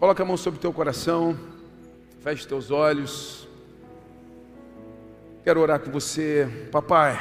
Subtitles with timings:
[0.00, 1.38] Coloca a mão sobre o teu coração,
[2.20, 3.46] feche teus olhos.
[5.44, 7.20] Quero orar com você, papai.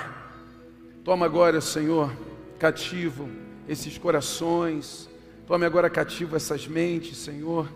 [1.04, 2.10] Toma agora, Senhor,
[2.58, 3.30] cativo
[3.68, 5.10] esses corações.
[5.46, 7.70] Tome agora cativo essas mentes, Senhor,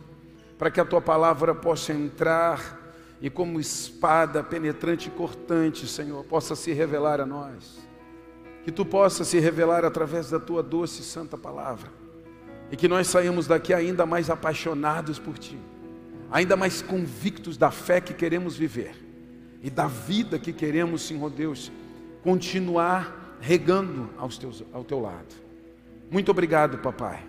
[0.57, 6.55] para que a tua palavra possa entrar e, como espada penetrante e cortante, Senhor, possa
[6.55, 7.77] se revelar a nós.
[8.63, 12.02] Que tu possa se revelar através da tua doce e santa palavra
[12.73, 15.59] e que nós saímos daqui ainda mais apaixonados por Ti,
[16.31, 18.95] ainda mais convictos da fé que queremos viver
[19.61, 21.71] e da vida que queremos, Senhor Deus,
[22.23, 25.35] continuar regando aos teus, ao Teu lado.
[26.09, 27.23] Muito obrigado, Papai,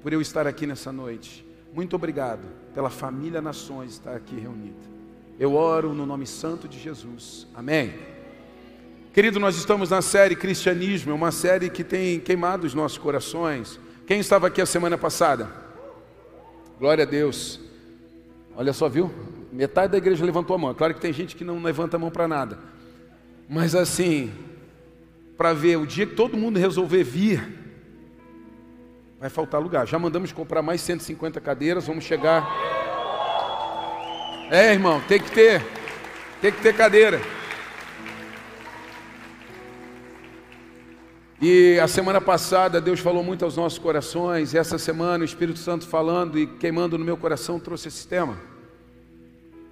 [0.00, 1.44] por eu estar aqui nessa noite.
[1.74, 4.78] Muito obrigado pela família Nações estar aqui reunida.
[5.40, 7.48] Eu oro no nome santo de Jesus.
[7.52, 7.92] Amém.
[9.12, 13.80] Querido, nós estamos na série Cristianismo, é uma série que tem queimado os nossos corações
[14.06, 15.48] quem estava aqui a semana passada?
[16.78, 17.60] Glória a Deus.
[18.56, 19.10] Olha só, viu?
[19.52, 20.70] Metade da igreja levantou a mão.
[20.70, 22.58] É claro que tem gente que não levanta a mão para nada.
[23.48, 24.32] Mas assim,
[25.36, 27.42] para ver o dia que todo mundo resolver vir,
[29.20, 29.86] vai faltar lugar.
[29.86, 32.46] Já mandamos comprar mais 150 cadeiras, vamos chegar.
[34.50, 35.64] É, irmão, tem que ter.
[36.40, 37.20] Tem que ter cadeira.
[41.40, 45.58] E a semana passada Deus falou muito aos nossos corações, e essa semana o Espírito
[45.58, 48.38] Santo falando e queimando no meu coração trouxe esse tema.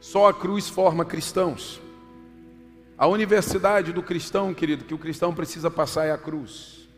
[0.01, 1.81] Só a cruz forma cristãos.
[2.99, 6.89] A universidade do cristão, querido, que o cristão precisa passar é a cruz.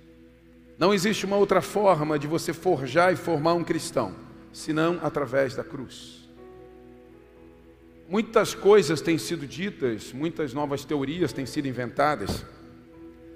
[0.79, 4.15] Não existe uma outra forma de você forjar e formar um cristão,
[4.53, 6.29] senão através da cruz.
[8.09, 12.45] Muitas coisas têm sido ditas, muitas novas teorias têm sido inventadas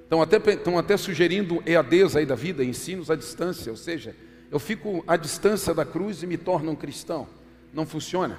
[0.09, 4.17] Estão até, estão até sugerindo EADs aí da vida, ensinos à distância, ou seja,
[4.51, 7.29] eu fico à distância da cruz e me torno um cristão.
[7.75, 8.39] Não funciona.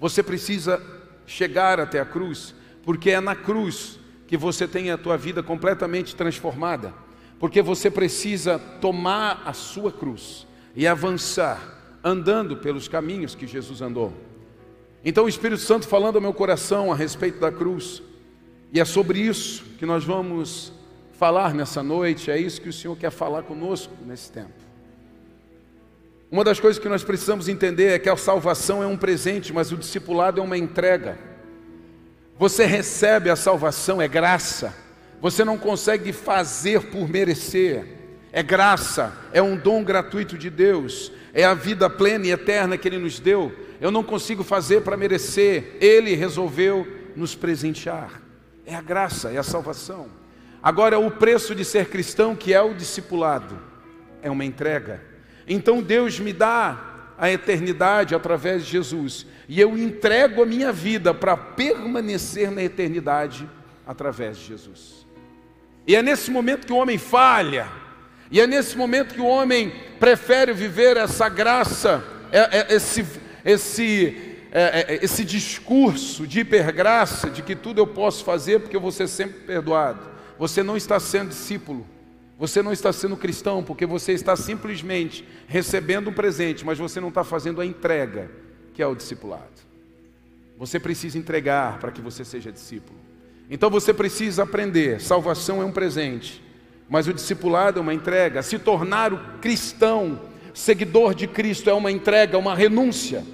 [0.00, 0.82] Você precisa
[1.24, 6.16] chegar até a cruz, porque é na cruz que você tem a tua vida completamente
[6.16, 6.92] transformada.
[7.38, 14.12] Porque você precisa tomar a sua cruz e avançar andando pelos caminhos que Jesus andou.
[15.04, 18.02] Então o Espírito Santo falando ao meu coração a respeito da cruz,
[18.72, 20.72] e é sobre isso que nós vamos
[21.18, 24.52] falar nessa noite, é isso que o Senhor quer falar conosco nesse tempo.
[26.30, 29.72] Uma das coisas que nós precisamos entender é que a salvação é um presente, mas
[29.72, 31.18] o discipulado é uma entrega.
[32.38, 34.74] Você recebe a salvação, é graça.
[35.20, 37.86] Você não consegue fazer por merecer.
[38.32, 42.86] É graça, é um dom gratuito de Deus, é a vida plena e eterna que
[42.86, 43.50] Ele nos deu.
[43.80, 48.20] Eu não consigo fazer para merecer, Ele resolveu nos presentear.
[48.66, 50.10] É a graça, é a salvação.
[50.66, 53.56] Agora, o preço de ser cristão, que é o discipulado,
[54.20, 55.00] é uma entrega.
[55.46, 61.14] Então Deus me dá a eternidade através de Jesus, e eu entrego a minha vida
[61.14, 63.48] para permanecer na eternidade
[63.86, 65.06] através de Jesus.
[65.86, 67.68] E é nesse momento que o homem falha,
[68.28, 72.02] e é nesse momento que o homem prefere viver essa graça,
[72.32, 73.06] é, é, esse,
[73.44, 78.90] esse, é, esse discurso de hipergraça, de que tudo eu posso fazer porque eu vou
[78.90, 81.86] ser sempre perdoado você não está sendo discípulo,
[82.38, 87.08] você não está sendo cristão, porque você está simplesmente recebendo um presente, mas você não
[87.08, 88.30] está fazendo a entrega,
[88.74, 89.66] que é o discipulado.
[90.58, 92.98] Você precisa entregar para que você seja discípulo.
[93.50, 96.42] Então você precisa aprender: salvação é um presente,
[96.88, 98.42] mas o discipulado é uma entrega.
[98.42, 100.20] Se tornar o cristão,
[100.52, 103.24] seguidor de Cristo, é uma entrega, uma renúncia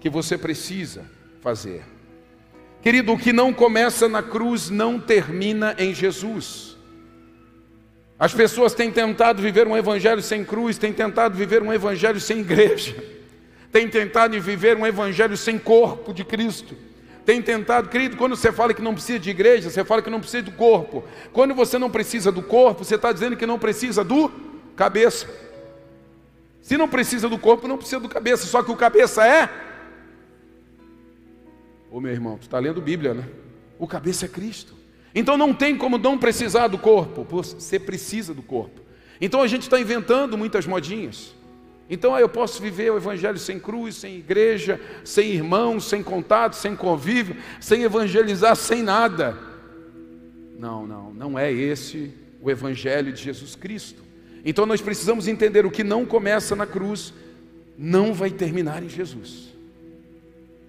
[0.00, 1.04] que você precisa
[1.40, 1.82] fazer.
[2.82, 6.76] Querido, o que não começa na cruz não termina em Jesus.
[8.18, 12.40] As pessoas têm tentado viver um evangelho sem cruz, têm tentado viver um evangelho sem
[12.40, 12.94] igreja,
[13.72, 16.76] têm tentado viver um evangelho sem corpo de Cristo.
[17.24, 20.20] Tem tentado, querido, quando você fala que não precisa de igreja, você fala que não
[20.20, 21.04] precisa do corpo.
[21.32, 24.30] Quando você não precisa do corpo, você está dizendo que não precisa do
[24.74, 25.28] cabeça.
[26.62, 28.46] Se não precisa do corpo, não precisa do cabeça.
[28.46, 29.48] Só que o cabeça é
[31.90, 33.28] Ô meu irmão, tu está lendo Bíblia, né?
[33.78, 34.74] O cabeça é Cristo.
[35.14, 38.80] Então não tem como não precisar do corpo, você precisa do corpo.
[39.20, 41.34] Então a gente está inventando muitas modinhas.
[41.88, 46.76] Então eu posso viver o evangelho sem cruz, sem igreja, sem irmãos, sem contato, sem
[46.76, 49.36] convívio, sem evangelizar, sem nada.
[50.56, 54.02] Não, não, não é esse o evangelho de Jesus Cristo.
[54.44, 57.12] Então nós precisamos entender o que não começa na cruz,
[57.76, 59.49] não vai terminar em Jesus.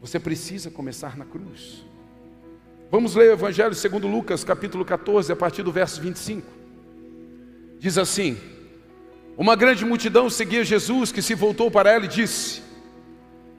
[0.02, 1.86] Você precisa começar na cruz.
[2.90, 6.42] Vamos ler o Evangelho segundo Lucas, capítulo 14, a partir do verso 25.
[7.78, 8.36] Diz assim:
[9.38, 12.64] Uma grande multidão seguia Jesus, que se voltou para ela e disse: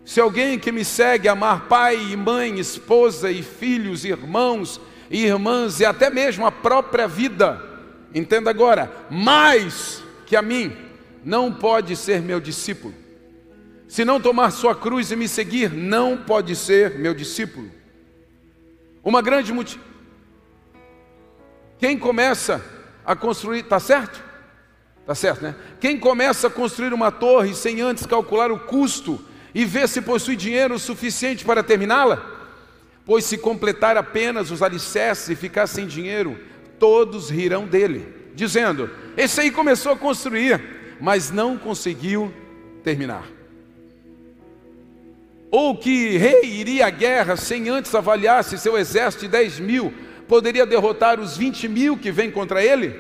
[0.05, 5.79] Se alguém que me segue amar pai e mãe, esposa e filhos, irmãos e irmãs
[5.79, 7.63] e até mesmo a própria vida,
[8.13, 10.77] entenda agora, mais que a mim,
[11.25, 13.02] não pode ser meu discípulo.
[13.93, 17.71] Se não tomar sua cruz e me seguir, não pode ser meu discípulo.
[19.05, 19.85] Uma grande multidão.
[21.79, 22.65] Quem começa
[23.05, 24.25] a construir, tá certo?
[25.05, 25.55] Tá certo, né?
[25.79, 29.23] Quem começa a construir uma torre sem antes calcular o custo
[29.55, 32.25] e ver se possui dinheiro suficiente para terminá-la?
[33.05, 36.41] Pois se completar apenas os alicerces e ficar sem dinheiro,
[36.79, 38.89] todos rirão dele, dizendo:
[39.19, 42.33] Esse aí começou a construir, mas não conseguiu
[42.83, 43.42] terminar.
[45.53, 49.93] Ou que rei iria à guerra sem antes avaliar se seu exército de 10 mil
[50.27, 52.99] poderia derrotar os 20 mil que vêm contra ele?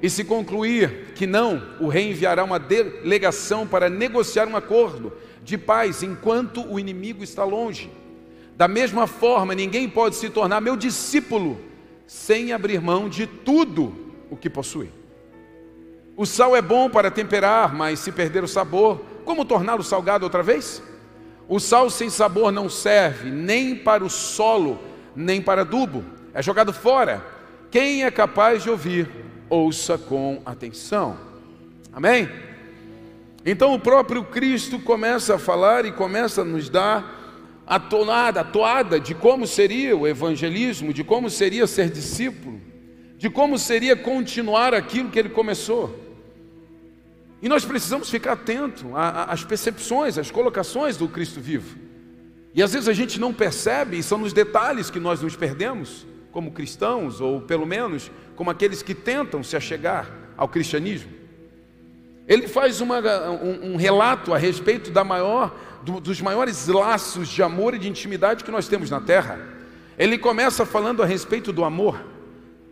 [0.00, 5.12] E se concluir que não, o rei enviará uma delegação para negociar um acordo
[5.42, 7.90] de paz enquanto o inimigo está longe.
[8.56, 11.58] Da mesma forma, ninguém pode se tornar meu discípulo
[12.06, 14.90] sem abrir mão de tudo o que possui.
[16.16, 20.40] O sal é bom para temperar, mas se perder o sabor, como torná-lo salgado outra
[20.40, 20.80] vez?
[21.48, 24.78] O sal sem sabor não serve nem para o solo,
[25.14, 26.04] nem para adubo.
[26.32, 27.24] É jogado fora.
[27.70, 29.08] Quem é capaz de ouvir,
[29.48, 31.16] ouça com atenção.
[31.92, 32.28] Amém?
[33.44, 38.44] Então o próprio Cristo começa a falar e começa a nos dar a tonada, a
[38.44, 42.60] toada de como seria o evangelismo, de como seria ser discípulo,
[43.18, 46.03] de como seria continuar aquilo que ele começou.
[47.44, 51.76] E nós precisamos ficar atento às percepções, às colocações do Cristo vivo.
[52.54, 56.06] E às vezes a gente não percebe, e são nos detalhes que nós nos perdemos,
[56.32, 61.12] como cristãos, ou pelo menos como aqueles que tentam se achegar ao cristianismo.
[62.26, 62.98] Ele faz uma,
[63.28, 67.90] um, um, relato a respeito da maior, do, dos maiores laços de amor e de
[67.90, 69.38] intimidade que nós temos na terra.
[69.98, 72.02] Ele começa falando a respeito do amor,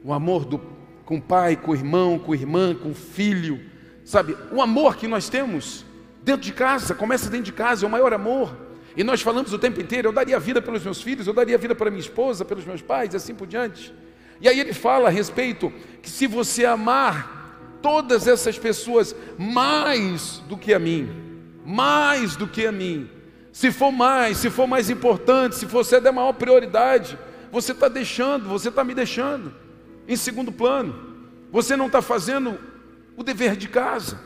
[0.03, 0.59] o amor do,
[1.05, 3.71] com o pai, com o irmão, com a irmã, com o filho,
[4.05, 5.85] Sabe, o amor que nós temos
[6.23, 8.57] dentro de casa, começa dentro de casa, é o maior amor.
[8.97, 11.75] E nós falamos o tempo inteiro: eu daria vida pelos meus filhos, eu daria vida
[11.75, 13.93] para minha esposa, pelos meus pais, e assim por diante.
[14.41, 15.73] E aí ele fala a respeito
[16.03, 21.09] que se você amar todas essas pessoas mais do que a mim,
[21.65, 23.09] mais do que a mim,
[23.53, 27.19] se for mais, se for mais importante, se você é da maior prioridade,
[27.51, 29.55] você está deixando, você está me deixando
[30.09, 31.13] em segundo plano.
[31.53, 32.59] Você não está fazendo
[33.17, 34.19] o dever de casa.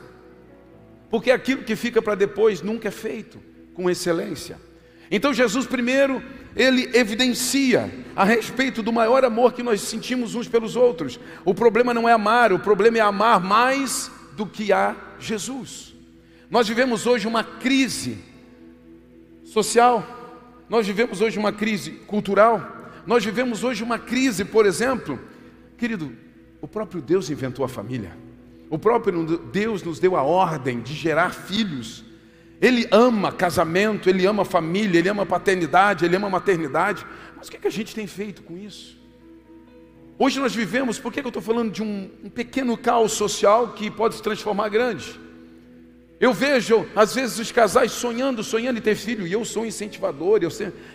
[1.11, 3.38] Porque aquilo que fica para depois nunca é feito
[3.75, 4.59] com excelência.
[5.11, 6.23] Então Jesus primeiro,
[6.56, 11.21] ele evidencia a respeito do maior amor que nós sentimos uns pelos outros.
[11.44, 15.94] O problema não é amar, o problema é amar mais do que a Jesus.
[16.50, 18.19] Nós vivemos hoje uma crise
[19.44, 20.05] social,
[20.69, 25.19] nós vivemos hoje uma crise cultural, nós vivemos hoje uma crise, por exemplo,
[25.79, 26.12] querido,
[26.61, 28.25] o próprio Deus inventou a família.
[28.69, 32.05] O próprio Deus nos deu a ordem de gerar filhos.
[32.61, 37.07] Ele ama casamento, ele ama família, ele ama paternidade, ele ama maternidade.
[37.37, 38.99] Mas o que, é que a gente tem feito com isso?
[40.19, 43.73] Hoje nós vivemos, por que, que eu estou falando de um, um pequeno caos social
[43.75, 45.21] que pode se transformar grande?
[46.19, 50.41] Eu vejo, às vezes, os casais sonhando, sonhando em ter filho, e eu sou incentivador,
[50.43, 50.49] eu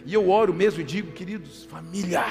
[0.03, 2.25] e eu oro mesmo e digo, queridos, família,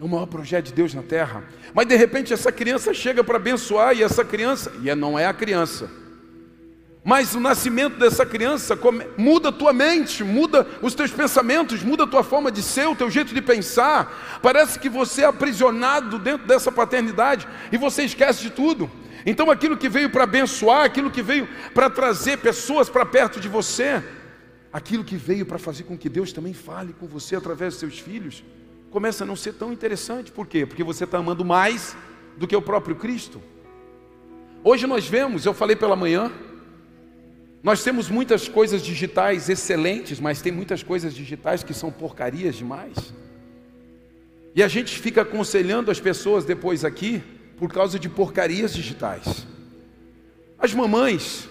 [0.00, 1.44] é o maior projeto de Deus na terra.
[1.74, 5.26] Mas de repente essa criança chega para abençoar e essa criança, e é, não é
[5.26, 5.90] a criança.
[7.04, 8.78] Mas o nascimento dessa criança
[9.16, 12.96] muda a tua mente, muda os teus pensamentos, muda a tua forma de ser, o
[12.96, 14.40] teu jeito de pensar.
[14.42, 18.90] Parece que você é aprisionado dentro dessa paternidade e você esquece de tudo.
[19.26, 23.48] Então aquilo que veio para abençoar, aquilo que veio para trazer pessoas para perto de
[23.48, 24.02] você,
[24.72, 27.98] aquilo que veio para fazer com que Deus também fale com você através dos seus
[27.98, 28.42] filhos,
[28.90, 30.32] começa a não ser tão interessante.
[30.32, 30.66] Por quê?
[30.66, 31.96] Porque você está amando mais
[32.36, 33.40] do que o próprio Cristo.
[34.62, 36.30] Hoje nós vemos, eu falei pela manhã,
[37.62, 43.14] nós temos muitas coisas digitais excelentes, mas tem muitas coisas digitais que são porcarias demais.
[44.54, 47.22] E a gente fica aconselhando as pessoas depois aqui
[47.56, 49.46] por causa de porcarias digitais.
[50.58, 51.48] As mamães,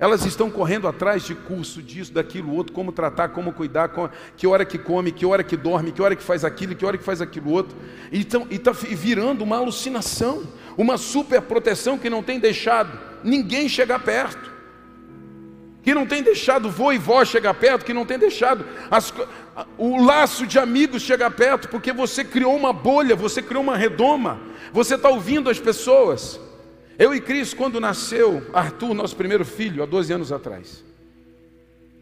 [0.00, 3.90] elas estão correndo atrás de curso disso, daquilo, outro, como tratar, como cuidar,
[4.36, 6.96] que hora que come, que hora que dorme, que hora que faz aquilo, que hora
[6.96, 7.76] que faz aquilo outro.
[8.12, 10.44] E está virando uma alucinação,
[10.76, 14.56] uma super proteção que não tem deixado ninguém chegar perto.
[15.82, 19.12] Que não tem deixado vô e vó chegar perto, que não tem deixado as,
[19.76, 24.38] o laço de amigos chegar perto, porque você criou uma bolha, você criou uma redoma,
[24.72, 26.38] você está ouvindo as pessoas.
[26.98, 30.84] Eu e Cris, quando nasceu Arthur, nosso primeiro filho, há 12 anos atrás,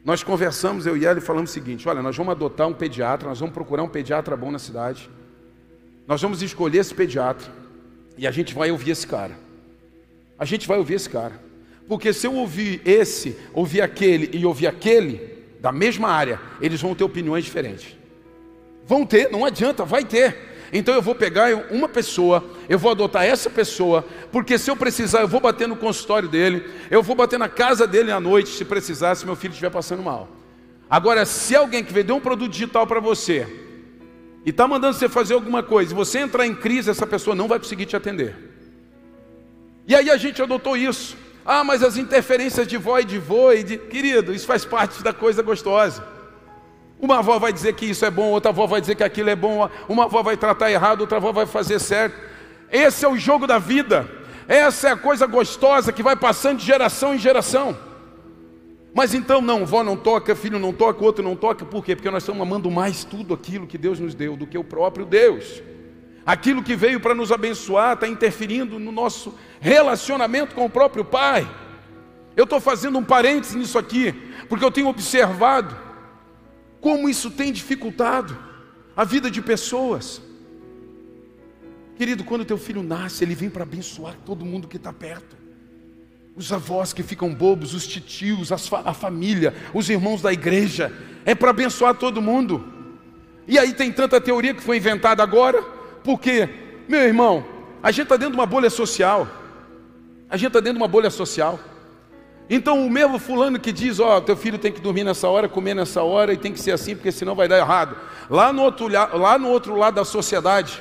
[0.02, 3.28] nós conversamos, eu e ela, e falamos o seguinte: olha, nós vamos adotar um pediatra,
[3.28, 5.10] nós vamos procurar um pediatra bom na cidade,
[6.06, 7.52] nós vamos escolher esse pediatra,
[8.16, 9.36] e a gente vai ouvir esse cara.
[10.38, 11.44] A gente vai ouvir esse cara.
[11.86, 16.94] Porque se eu ouvir esse, ouvir aquele e ouvir aquele, da mesma área, eles vão
[16.94, 17.96] ter opiniões diferentes.
[18.86, 20.55] Vão ter, não adianta, vai ter.
[20.72, 25.20] Então eu vou pegar uma pessoa, eu vou adotar essa pessoa, porque se eu precisar,
[25.20, 28.64] eu vou bater no consultório dele, eu vou bater na casa dele à noite, se
[28.64, 30.28] precisar, se meu filho estiver passando mal.
[30.88, 33.46] Agora, se alguém que vendeu um produto digital para você
[34.44, 37.48] e está mandando você fazer alguma coisa, e você entrar em crise, essa pessoa não
[37.48, 38.36] vai conseguir te atender.
[39.88, 41.16] E aí a gente adotou isso.
[41.44, 43.20] Ah, mas as interferências de vó e de
[43.64, 43.78] de.
[43.78, 46.15] Querido, isso faz parte da coisa gostosa.
[47.00, 49.36] Uma avó vai dizer que isso é bom, outra avó vai dizer que aquilo é
[49.36, 52.18] bom, uma avó vai tratar errado, outra avó vai fazer certo.
[52.70, 54.08] Esse é o jogo da vida.
[54.48, 57.76] Essa é a coisa gostosa que vai passando de geração em geração.
[58.94, 61.94] Mas então não, vó não toca, filho não toca, outro não toca, por quê?
[61.94, 65.04] Porque nós estamos amando mais tudo aquilo que Deus nos deu do que o próprio
[65.04, 65.62] Deus.
[66.24, 71.46] Aquilo que veio para nos abençoar está interferindo no nosso relacionamento com o próprio Pai.
[72.34, 74.12] Eu estou fazendo um parênteses nisso aqui,
[74.48, 75.85] porque eu tenho observado
[76.86, 78.38] como isso tem dificultado
[78.96, 80.22] a vida de pessoas.
[81.96, 85.36] Querido, quando teu filho nasce, ele vem para abençoar todo mundo que está perto.
[86.36, 90.92] Os avós que ficam bobos, os titios, a família, os irmãos da igreja,
[91.24, 92.64] é para abençoar todo mundo.
[93.48, 95.60] E aí tem tanta teoria que foi inventada agora,
[96.04, 96.48] porque,
[96.88, 97.44] meu irmão,
[97.82, 99.26] a gente está dentro de uma bolha social.
[100.30, 101.58] A gente está dentro de uma bolha social.
[102.48, 105.48] Então o mesmo fulano que diz, ó, oh, teu filho tem que dormir nessa hora,
[105.48, 107.96] comer nessa hora e tem que ser assim, porque senão vai dar errado.
[108.30, 110.80] Lá no outro, lá no outro lado da sociedade,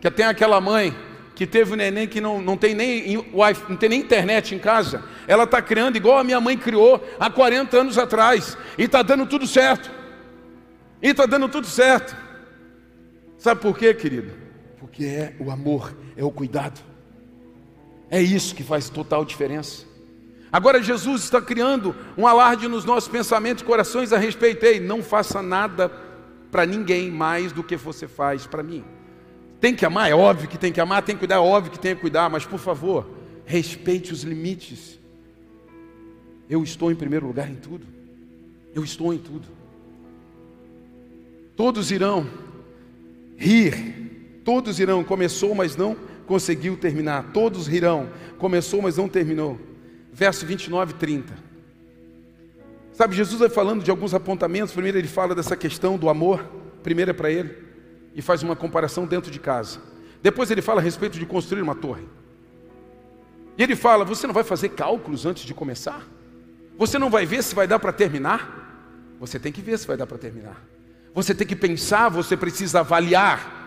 [0.00, 0.94] que tem aquela mãe
[1.34, 3.24] que teve um neném que não, não tem nem
[3.68, 7.30] não tem nem internet em casa, ela está criando igual a minha mãe criou há
[7.30, 9.90] 40 anos atrás, e está dando tudo certo.
[11.00, 12.16] E está dando tudo certo.
[13.38, 14.32] Sabe por quê, querido?
[14.78, 16.80] Porque é o amor, é o cuidado.
[18.10, 19.91] É isso que faz total diferença.
[20.52, 24.66] Agora Jesus está criando um alarde nos nossos pensamentos e corações a respeito.
[24.66, 25.88] Ei, não faça nada
[26.50, 28.84] para ninguém mais do que você faz para mim.
[29.58, 31.78] Tem que amar, é óbvio que tem que amar, tem que cuidar, é óbvio que
[31.78, 33.08] tem que cuidar, mas por favor,
[33.46, 34.98] respeite os limites.
[36.50, 37.86] Eu estou em primeiro lugar em tudo.
[38.74, 39.48] Eu estou em tudo.
[41.56, 42.28] Todos irão
[43.38, 45.02] rir, todos irão.
[45.02, 47.30] Começou, mas não conseguiu terminar.
[47.32, 48.10] Todos rirão.
[48.36, 49.58] Começou, mas não terminou
[50.12, 51.34] verso 29 e 30.
[52.92, 54.74] Sabe, Jesus vai falando de alguns apontamentos.
[54.74, 56.44] Primeiro, ele fala dessa questão do amor,
[56.82, 57.56] primeiro é para ele,
[58.14, 59.80] e faz uma comparação dentro de casa.
[60.22, 62.06] Depois, ele fala a respeito de construir uma torre.
[63.56, 66.06] E ele fala: Você não vai fazer cálculos antes de começar?
[66.76, 69.16] Você não vai ver se vai dar para terminar?
[69.18, 70.62] Você tem que ver se vai dar para terminar.
[71.14, 73.61] Você tem que pensar, você precisa avaliar.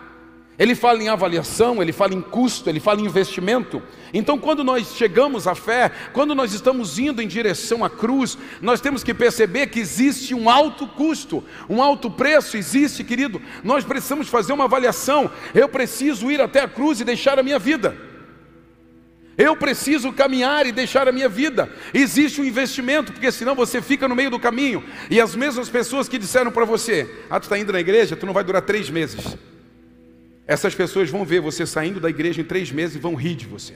[0.58, 3.82] Ele fala em avaliação, ele fala em custo, ele fala em investimento.
[4.12, 8.80] Então, quando nós chegamos à fé, quando nós estamos indo em direção à cruz, nós
[8.80, 13.40] temos que perceber que existe um alto custo, um alto preço existe, querido.
[13.62, 15.30] Nós precisamos fazer uma avaliação.
[15.54, 17.94] Eu preciso ir até a cruz e deixar a minha vida.
[19.36, 21.70] Eu preciso caminhar e deixar a minha vida.
[21.92, 24.82] Existe um investimento, porque senão você fica no meio do caminho.
[25.10, 28.24] E as mesmas pessoas que disseram para você: Ah, tu está indo na igreja, tu
[28.24, 29.36] não vai durar três meses.
[30.46, 33.46] Essas pessoas vão ver você saindo da igreja em três meses e vão rir de
[33.46, 33.74] você,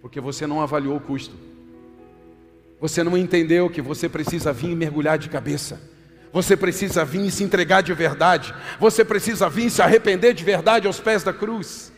[0.00, 1.34] porque você não avaliou o custo,
[2.80, 5.80] você não entendeu que você precisa vir e mergulhar de cabeça,
[6.32, 10.44] você precisa vir e se entregar de verdade, você precisa vir e se arrepender de
[10.44, 11.92] verdade aos pés da cruz.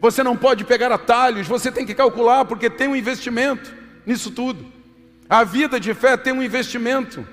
[0.00, 3.72] Você não pode pegar atalhos, você tem que calcular, porque tem um investimento
[4.04, 4.64] nisso tudo.
[5.28, 7.26] A vida de fé tem um investimento,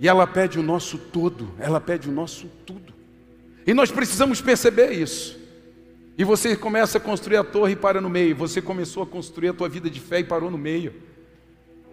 [0.00, 2.95] e ela pede o nosso todo, ela pede o nosso tudo.
[3.66, 5.36] E nós precisamos perceber isso.
[6.16, 8.36] E você começa a construir a torre e para no meio.
[8.36, 10.94] Você começou a construir a tua vida de fé e parou no meio.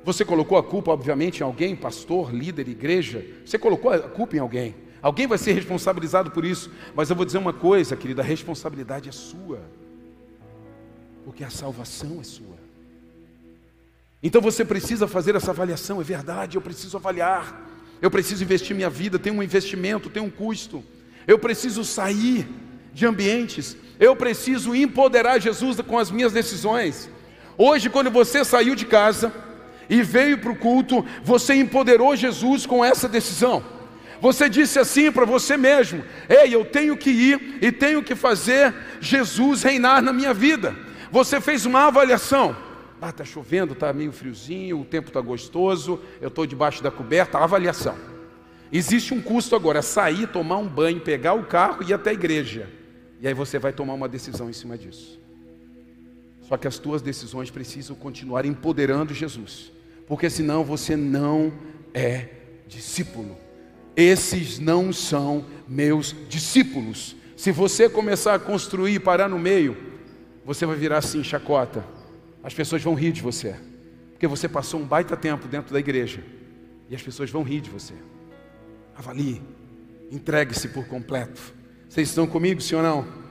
[0.05, 3.25] Você colocou a culpa, obviamente, em alguém, pastor, líder, igreja.
[3.43, 4.75] Você colocou a culpa em alguém.
[5.01, 6.71] Alguém vai ser responsabilizado por isso.
[6.95, 9.59] Mas eu vou dizer uma coisa, querida: a responsabilidade é sua.
[11.25, 12.63] Porque a salvação é sua.
[14.21, 15.99] Então você precisa fazer essa avaliação.
[15.99, 17.69] É verdade, eu preciso avaliar.
[18.01, 19.17] Eu preciso investir minha vida.
[19.17, 20.83] Tem um investimento, tem um custo
[21.27, 22.47] eu preciso sair
[22.93, 27.09] de ambientes, eu preciso empoderar Jesus com as minhas decisões.
[27.57, 29.33] Hoje, quando você saiu de casa
[29.89, 33.63] e veio para o culto, você empoderou Jesus com essa decisão.
[34.21, 38.73] Você disse assim para você mesmo: Ei, eu tenho que ir e tenho que fazer
[39.01, 40.75] Jesus reinar na minha vida.
[41.11, 42.55] Você fez uma avaliação.
[43.01, 47.37] Ah, está chovendo, está meio friozinho, o tempo está gostoso, eu estou debaixo da coberta,
[47.37, 48.12] avaliação.
[48.75, 52.13] Existe um custo agora, sair, tomar um banho, pegar o carro e ir até a
[52.13, 52.67] igreja.
[53.21, 55.21] E aí você vai tomar uma decisão em cima disso.
[56.41, 59.71] Só que as tuas decisões precisam continuar empoderando Jesus,
[60.07, 61.53] porque senão você não
[61.93, 62.29] é
[62.67, 63.37] discípulo.
[63.95, 67.15] Esses não são meus discípulos.
[67.37, 69.77] Se você começar a construir e parar no meio,
[70.43, 71.85] você vai virar assim, chacota.
[72.43, 73.55] As pessoas vão rir de você,
[74.13, 76.23] porque você passou um baita tempo dentro da igreja
[76.89, 77.93] e as pessoas vão rir de você.
[78.95, 79.41] Avalie,
[80.11, 81.41] entregue-se por completo.
[81.89, 83.23] Vocês estão comigo, sim ou não?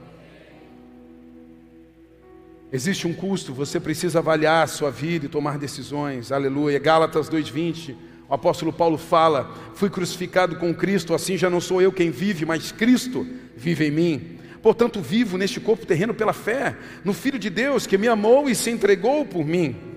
[2.71, 6.31] Existe um custo, você precisa avaliar a sua vida e tomar decisões.
[6.31, 6.79] Aleluia.
[6.79, 7.95] Gálatas 2:20.
[8.27, 12.45] O apóstolo Paulo fala: "Fui crucificado com Cristo, assim já não sou eu quem vive,
[12.45, 14.39] mas Cristo vive em mim.
[14.61, 18.55] Portanto, vivo neste corpo terreno pela fé, no Filho de Deus que me amou e
[18.55, 19.92] se entregou por mim.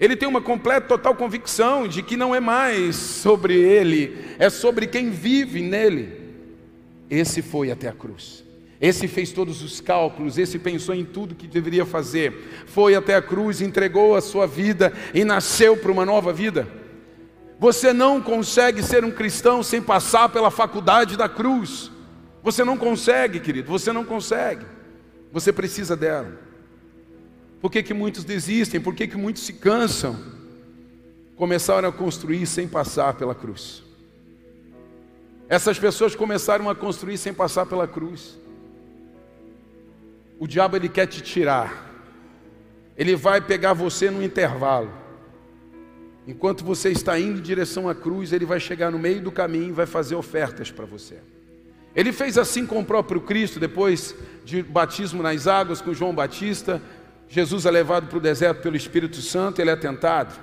[0.00, 4.86] Ele tem uma completa, total convicção de que não é mais sobre ele, é sobre
[4.86, 6.18] quem vive nele.
[7.10, 8.42] Esse foi até a cruz.
[8.80, 12.64] Esse fez todos os cálculos, esse pensou em tudo que deveria fazer.
[12.64, 16.66] Foi até a cruz, entregou a sua vida e nasceu para uma nova vida.
[17.58, 21.90] Você não consegue ser um cristão sem passar pela faculdade da cruz.
[22.42, 24.64] Você não consegue, querido, você não consegue.
[25.30, 26.49] Você precisa dela.
[27.60, 28.80] Por que, que muitos desistem?
[28.80, 30.18] Por que, que muitos se cansam?
[31.36, 33.82] Começaram a construir sem passar pela cruz.
[35.48, 38.38] Essas pessoas começaram a construir sem passar pela cruz.
[40.38, 41.90] O diabo ele quer te tirar.
[42.96, 44.90] Ele vai pegar você no intervalo.
[46.26, 49.68] Enquanto você está indo em direção à cruz, ele vai chegar no meio do caminho
[49.68, 51.18] e vai fazer ofertas para você.
[51.94, 54.14] Ele fez assim com o próprio Cristo, depois
[54.44, 56.80] de batismo nas águas com João Batista.
[57.30, 60.34] Jesus é levado para o deserto pelo Espírito Santo, ele é tentado.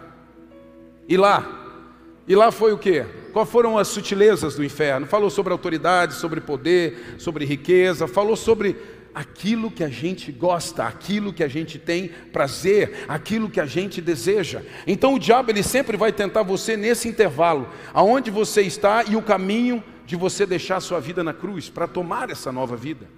[1.05, 1.83] E lá,
[2.25, 3.03] e lá foi o que?
[3.33, 5.05] Quais foram as sutilezas do inferno?
[5.05, 8.77] Falou sobre autoridade, sobre poder, sobre riqueza, falou sobre
[9.13, 13.99] aquilo que a gente gosta, aquilo que a gente tem prazer, aquilo que a gente
[13.99, 14.61] deseja.
[14.85, 19.21] Então o diabo ele sempre vai tentar você nesse intervalo, aonde você está e o
[19.21, 23.09] caminho de você deixar sua vida na cruz para tomar essa nova vida.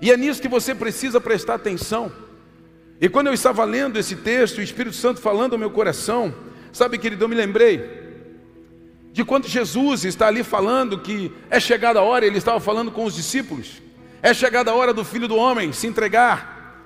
[0.00, 2.27] E é nisso que você precisa prestar atenção.
[3.00, 6.34] E quando eu estava lendo esse texto, o Espírito Santo falando ao meu coração,
[6.72, 8.08] sabe, querido, eu me lembrei
[9.12, 13.04] de quando Jesus está ali falando que é chegada a hora, ele estava falando com
[13.04, 13.82] os discípulos,
[14.22, 16.84] é chegada a hora do filho do homem se entregar,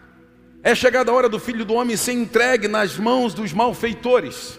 [0.63, 4.59] é chegada a hora do filho do homem ser entregue nas mãos dos malfeitores,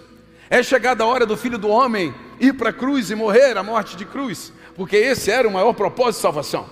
[0.50, 3.64] é chegada a hora do filho do homem ir para a cruz e morrer a
[3.64, 6.70] morte de cruz porque esse era o maior propósito de salvação.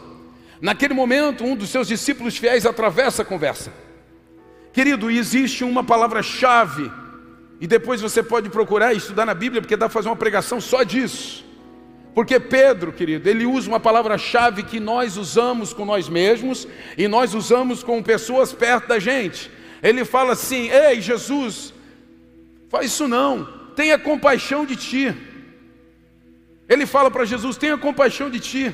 [0.59, 3.71] Naquele momento, um dos seus discípulos fiéis atravessa a conversa.
[4.73, 6.91] Querido, existe uma palavra-chave,
[7.59, 10.61] e depois você pode procurar e estudar na Bíblia, porque dá para fazer uma pregação
[10.61, 11.45] só disso.
[12.13, 17.33] Porque Pedro, querido, ele usa uma palavra-chave que nós usamos com nós mesmos e nós
[17.33, 19.49] usamos com pessoas perto da gente.
[19.81, 21.73] Ele fala assim: Ei, Jesus,
[22.69, 25.15] faz isso não, tenha compaixão de ti.
[26.67, 28.73] Ele fala para Jesus: tenha compaixão de ti,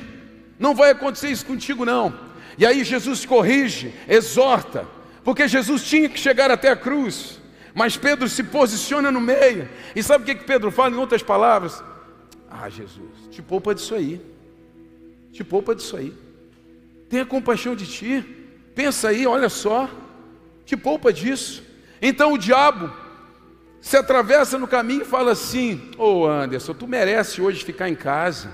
[0.58, 2.14] não vai acontecer isso contigo, não.
[2.56, 4.86] E aí Jesus corrige, exorta,
[5.28, 7.38] porque Jesus tinha que chegar até a cruz,
[7.74, 9.68] mas Pedro se posiciona no meio.
[9.94, 11.84] E sabe o que, que Pedro fala em outras palavras?
[12.50, 14.22] Ah, Jesus, te poupa disso aí,
[15.30, 16.14] te poupa disso aí,
[17.10, 18.24] tenha compaixão de ti,
[18.74, 19.90] pensa aí, olha só,
[20.64, 21.62] te poupa disso.
[22.00, 22.90] Então o diabo
[23.82, 27.94] se atravessa no caminho e fala assim: Ô oh Anderson, tu merece hoje ficar em
[27.94, 28.50] casa.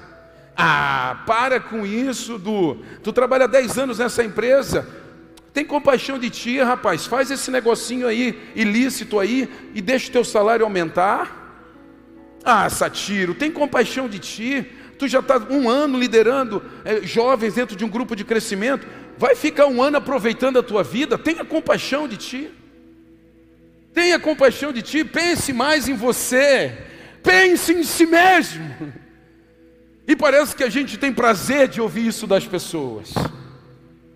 [0.57, 2.83] Ah, para com isso, Du.
[3.01, 5.04] Tu trabalha 10 anos nessa empresa.
[5.55, 7.07] Tem compaixão de ti, rapaz.
[7.07, 11.63] Faz esse negocinho aí, ilícito aí, e deixa o teu salário aumentar.
[12.45, 14.67] Ah, Satiro, tem compaixão de ti.
[14.99, 18.85] Tu já está um ano liderando é, jovens dentro de um grupo de crescimento.
[19.17, 21.17] Vai ficar um ano aproveitando a tua vida.
[21.17, 22.51] Tenha compaixão de ti.
[23.95, 26.77] Tenha compaixão de ti, pense mais em você,
[27.23, 28.93] pense em si mesmo.
[30.05, 33.15] E parece que a gente tem prazer de ouvir isso das pessoas.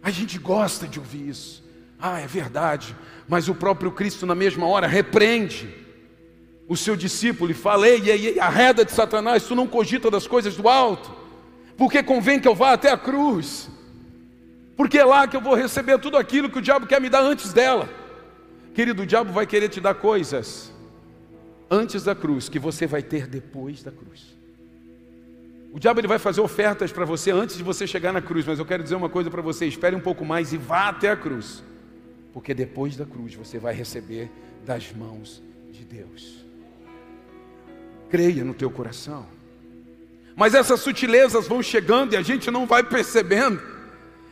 [0.02, 1.64] A gente gosta de ouvir isso.
[1.98, 2.94] Ah, é verdade.
[3.28, 5.68] Mas o próprio Cristo, na mesma hora, repreende
[6.68, 10.26] o seu discípulo e fala: Ei, ei, ei, arreda de Satanás, tu não cogita das
[10.26, 11.10] coisas do alto,
[11.76, 13.68] porque convém que eu vá até a cruz,
[14.76, 17.22] porque é lá que eu vou receber tudo aquilo que o diabo quer me dar
[17.22, 17.88] antes dela.
[18.74, 20.72] Querido, o diabo vai querer te dar coisas
[21.70, 24.37] antes da cruz que você vai ter depois da cruz.
[25.72, 28.58] O diabo ele vai fazer ofertas para você antes de você chegar na cruz, mas
[28.58, 31.16] eu quero dizer uma coisa para você: espere um pouco mais e vá até a
[31.16, 31.62] cruz,
[32.32, 34.30] porque depois da cruz você vai receber
[34.64, 36.44] das mãos de Deus.
[38.08, 39.26] Creia no teu coração.
[40.34, 43.60] Mas essas sutilezas vão chegando e a gente não vai percebendo.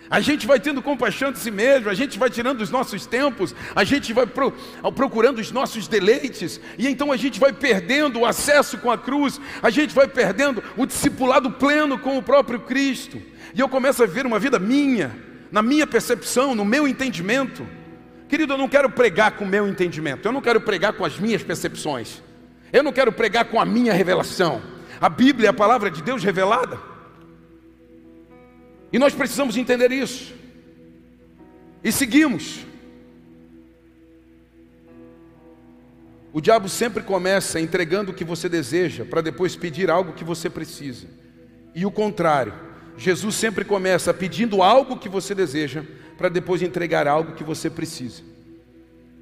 [0.08, 3.54] A gente vai tendo compaixão de si mesmo, a gente vai tirando os nossos tempos,
[3.74, 4.52] a gente vai pro,
[4.94, 9.40] procurando os nossos deleites, e então a gente vai perdendo o acesso com a cruz,
[9.60, 13.20] a gente vai perdendo o discipulado pleno com o próprio Cristo.
[13.52, 15.16] E eu começo a ver uma vida minha,
[15.50, 17.66] na minha percepção, no meu entendimento.
[18.28, 21.18] Querido, eu não quero pregar com o meu entendimento, eu não quero pregar com as
[21.18, 22.22] minhas percepções,
[22.72, 24.62] eu não quero pregar com a minha revelação.
[25.00, 26.95] A Bíblia é a palavra de Deus revelada.
[28.92, 30.34] E nós precisamos entender isso.
[31.82, 32.66] E seguimos.
[36.32, 40.50] O diabo sempre começa entregando o que você deseja, para depois pedir algo que você
[40.50, 41.06] precisa.
[41.74, 42.52] E o contrário,
[42.96, 45.82] Jesus sempre começa pedindo algo que você deseja,
[46.18, 48.22] para depois entregar algo que você precisa.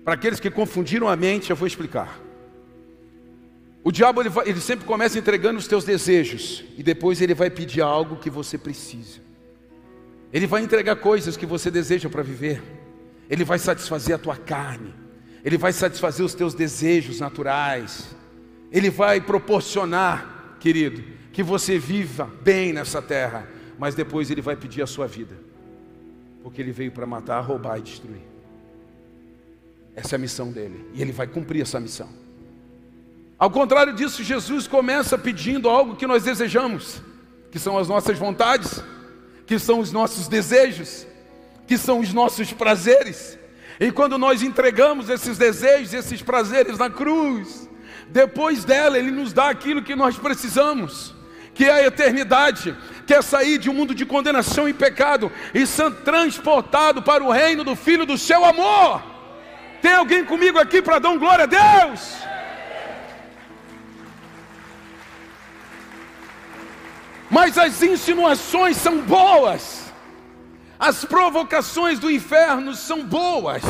[0.05, 2.21] Para aqueles que confundiram a mente, eu vou explicar.
[3.83, 7.51] O diabo ele, vai, ele sempre começa entregando os teus desejos, e depois ele vai
[7.51, 9.21] pedir algo que você precisa.
[10.35, 12.61] Ele vai entregar coisas que você deseja para viver.
[13.31, 14.93] Ele vai satisfazer a tua carne.
[15.45, 18.17] Ele vai satisfazer os teus desejos naturais.
[18.73, 24.83] Ele vai proporcionar, querido, que você viva bem nessa terra, mas depois ele vai pedir
[24.83, 25.37] a sua vida.
[26.43, 28.23] Porque ele veio para matar, roubar e destruir.
[29.95, 32.09] Essa é a missão dele, e ele vai cumprir essa missão.
[33.39, 37.01] Ao contrário disso, Jesus começa pedindo algo que nós desejamos,
[37.53, 38.83] que são as nossas vontades
[39.47, 41.07] que são os nossos desejos,
[41.67, 43.39] que são os nossos prazeres.
[43.79, 47.69] E quando nós entregamos esses desejos, esses prazeres na cruz,
[48.09, 51.15] depois dela Ele nos dá aquilo que nós precisamos,
[51.55, 52.77] que é a eternidade,
[53.07, 57.31] que é sair de um mundo de condenação e pecado e ser transportado para o
[57.31, 59.03] reino do Filho do seu amor.
[59.83, 62.34] Tem alguém comigo aqui para dar um glória a Deus?
[67.35, 69.93] Mas as insinuações são boas,
[70.79, 73.65] as provocações do inferno são boas,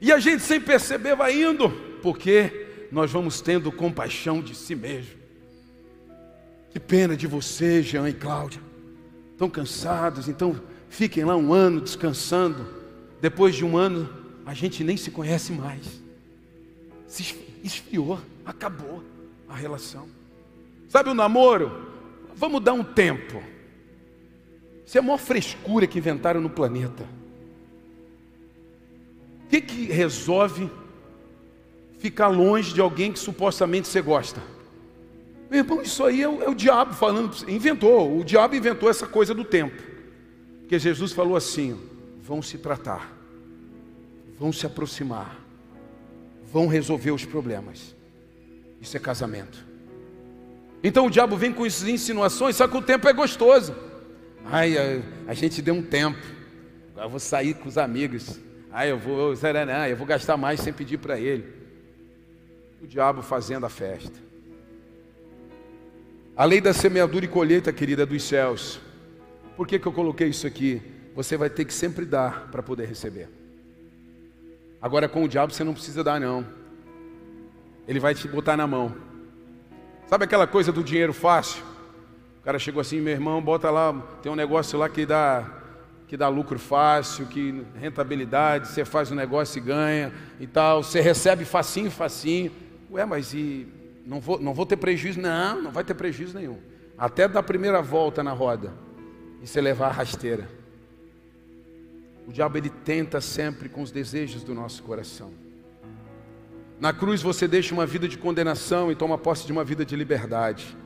[0.00, 1.68] e a gente sem perceber vai indo,
[2.00, 5.16] porque nós vamos tendo compaixão de si mesmo.
[6.70, 8.62] Que pena de você, Jean e Cláudia,
[9.32, 10.54] estão cansados, então
[10.88, 12.64] fiquem lá um ano descansando.
[13.20, 14.08] Depois de um ano,
[14.46, 16.00] a gente nem se conhece mais.
[17.04, 19.02] Se esfriou, acabou
[19.48, 20.06] a relação.
[20.88, 21.90] Sabe o namoro?
[22.34, 23.42] Vamos dar um tempo.
[24.84, 27.04] Isso é a maior frescura que inventaram no planeta.
[29.44, 30.70] O que, que resolve
[31.98, 34.42] ficar longe de alguém que supostamente você gosta?
[35.50, 39.06] Meu irmão, isso aí é o, é o diabo falando, inventou, o diabo inventou essa
[39.06, 39.82] coisa do tempo.
[40.60, 41.78] Porque Jesus falou assim:
[42.22, 43.14] vão se tratar,
[44.38, 45.38] vão se aproximar,
[46.50, 47.94] vão resolver os problemas.
[48.80, 49.71] Isso é casamento.
[50.82, 53.74] Então o diabo vem com essas insinuações, só que o tempo é gostoso.
[54.44, 56.18] Ai, a, a gente deu um tempo.
[56.90, 58.40] Agora eu vou sair com os amigos.
[58.70, 61.44] Ai, eu vou, eu vou gastar mais sem pedir para ele.
[62.82, 64.18] O diabo fazendo a festa.
[66.34, 68.80] A lei da semeadura e colheita, querida, dos céus.
[69.56, 70.82] Por que, que eu coloquei isso aqui?
[71.14, 73.28] Você vai ter que sempre dar para poder receber.
[74.80, 76.44] Agora com o diabo você não precisa dar, não.
[77.86, 79.11] Ele vai te botar na mão.
[80.12, 81.62] Sabe aquela coisa do dinheiro fácil?
[82.38, 85.50] O cara chegou assim, meu irmão, bota lá, tem um negócio lá que dá
[86.06, 91.00] que dá lucro fácil, que rentabilidade, você faz um negócio e ganha e tal, você
[91.00, 92.52] recebe facinho, facinho.
[92.90, 93.66] Ué, mas e
[94.04, 95.18] não vou, não vou ter prejuízo?
[95.18, 96.58] Não, não vai ter prejuízo nenhum.
[96.98, 98.70] Até da primeira volta na roda
[99.40, 100.46] e você levar a rasteira.
[102.28, 105.41] O diabo ele tenta sempre com os desejos do nosso coração.
[106.82, 109.94] Na cruz você deixa uma vida de condenação e toma posse de uma vida de
[109.94, 110.76] liberdade.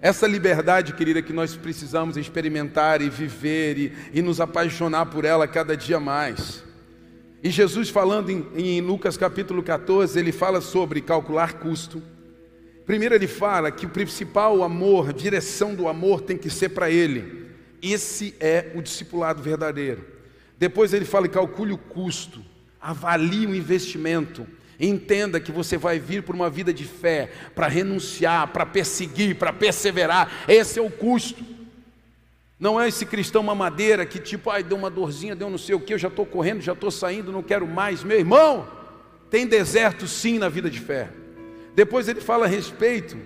[0.00, 5.48] Essa liberdade, querida, que nós precisamos experimentar e viver e, e nos apaixonar por ela
[5.48, 6.62] cada dia mais.
[7.42, 12.00] E Jesus, falando em, em Lucas capítulo 14, ele fala sobre calcular custo.
[12.86, 17.50] Primeiro, ele fala que o principal amor, direção do amor tem que ser para Ele.
[17.82, 20.06] Esse é o discipulado verdadeiro.
[20.56, 22.44] Depois, ele fala: calcule o custo,
[22.80, 24.46] avalie o investimento
[24.78, 29.52] Entenda que você vai vir por uma vida de fé, para renunciar, para perseguir, para
[29.52, 30.44] perseverar.
[30.46, 31.42] Esse é o custo.
[32.58, 35.80] Não é esse cristão mamadeira que tipo, ai, deu uma dorzinha, deu não sei o
[35.80, 38.02] que, eu já estou correndo, já estou saindo, não quero mais.
[38.02, 38.66] Meu irmão,
[39.30, 41.10] tem deserto sim na vida de fé.
[41.74, 43.18] Depois ele fala a respeito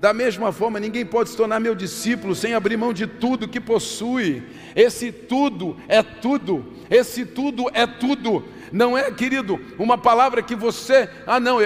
[0.00, 3.60] Da mesma forma, ninguém pode se tornar meu discípulo sem abrir mão de tudo que
[3.60, 4.42] possui.
[4.74, 6.66] Esse tudo é tudo.
[6.90, 8.44] Esse tudo é tudo.
[8.72, 11.58] Não é, querido, uma palavra que você, ah, não,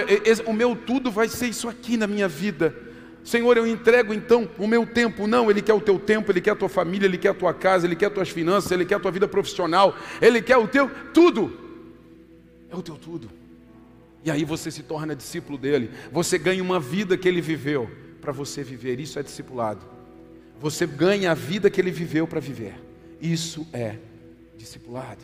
[0.45, 2.75] o meu tudo vai ser isso aqui na minha vida.
[3.23, 5.27] Senhor, eu entrego então o meu tempo.
[5.27, 7.53] Não, Ele quer o teu tempo, Ele quer a tua família, Ele quer a tua
[7.53, 10.67] casa, Ele quer as tuas finanças, Ele quer a tua vida profissional, Ele quer o
[10.67, 11.57] teu tudo.
[12.69, 13.29] É o teu tudo.
[14.23, 15.89] E aí você se torna discípulo dele.
[16.11, 17.89] Você ganha uma vida que ele viveu
[18.19, 18.99] para você viver.
[18.99, 19.85] Isso é discipulado.
[20.59, 22.75] Você ganha a vida que ele viveu para viver.
[23.21, 23.97] Isso é
[24.57, 25.23] discipulado.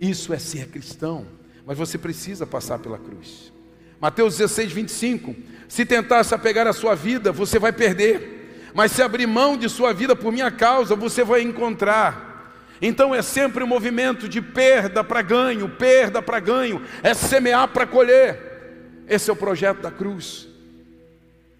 [0.00, 1.26] Isso é ser cristão.
[1.66, 3.52] Mas você precisa passar pela cruz.
[4.00, 5.36] Mateus 16, 25.
[5.68, 8.70] Se tentar se apegar à sua vida, você vai perder.
[8.74, 12.30] Mas se abrir mão de sua vida por minha causa, você vai encontrar.
[12.80, 17.86] Então é sempre um movimento de perda para ganho, perda para ganho, é semear para
[17.86, 19.04] colher.
[19.06, 20.48] Esse é o projeto da cruz.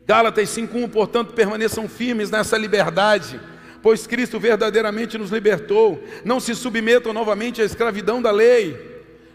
[0.06, 3.38] Gálatas 5:1, portanto, permaneçam firmes nessa liberdade,
[3.82, 6.02] pois Cristo verdadeiramente nos libertou.
[6.24, 8.90] Não se submetam novamente à escravidão da lei.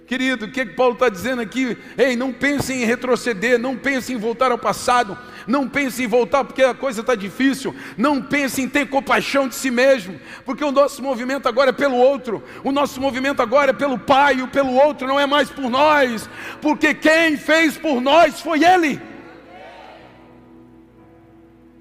[0.08, 1.76] Querido, o que, que Paulo está dizendo aqui?
[1.98, 6.44] Ei, não pense em retroceder, não pense em voltar ao passado, não pense em voltar
[6.44, 10.72] porque a coisa está difícil, não pense em ter compaixão de si mesmo, porque o
[10.72, 14.76] nosso movimento agora é pelo outro, o nosso movimento agora é pelo Pai, e pelo
[14.76, 16.30] outro não é mais por nós,
[16.62, 19.15] porque quem fez por nós foi Ele.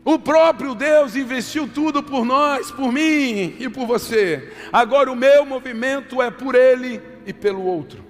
[0.05, 4.53] O próprio Deus investiu tudo por nós, por mim e por você.
[4.71, 8.05] Agora o meu movimento é por Ele e pelo outro.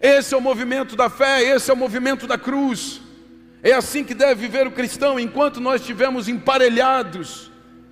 [0.00, 3.02] Esse é o movimento da fé, esse é o movimento da cruz.
[3.62, 7.50] É assim que deve viver o cristão, enquanto nós estivermos emparelhados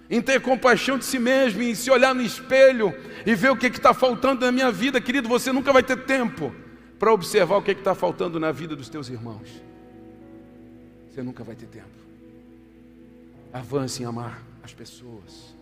[0.09, 2.95] em ter compaixão de si mesmo, em se olhar no espelho
[3.27, 6.55] e ver o que está faltando na minha vida, querido, você nunca vai ter tempo
[6.99, 9.63] para observar o que está faltando na vida dos teus irmãos.
[11.11, 12.08] Você nunca vai ter tempo.
[13.53, 15.55] Avance em amar as pessoas.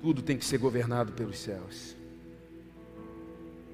[0.00, 1.94] Tudo tem que ser governado pelos céus.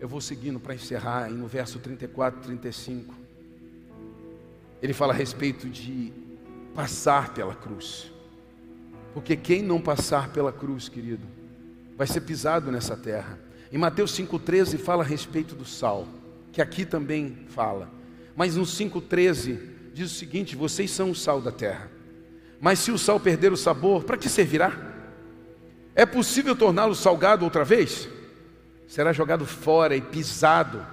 [0.01, 3.15] Eu vou seguindo para encerrar, e no verso 34, 35.
[4.83, 6.13] Ele fala a respeito de
[6.75, 8.11] passar pela cruz.
[9.15, 11.27] Porque quem não passar pela cruz, querido,
[11.97, 13.39] vai ser pisado nessa terra.
[13.71, 16.07] Em Mateus 5,13 fala a respeito do sal,
[16.53, 17.89] que aqui também fala.
[18.37, 19.59] Mas no 5,13
[19.95, 21.94] diz o seguinte: vocês são o sal da terra.
[22.61, 24.73] Mas se o sal perder o sabor, para que servirá?
[25.95, 28.09] É possível torná-lo salgado outra vez?
[28.87, 30.85] Será jogado fora e pisado.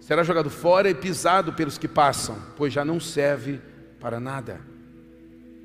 [0.00, 3.60] Será jogado fora e pisado pelos que passam, pois já não serve
[4.00, 4.60] para nada.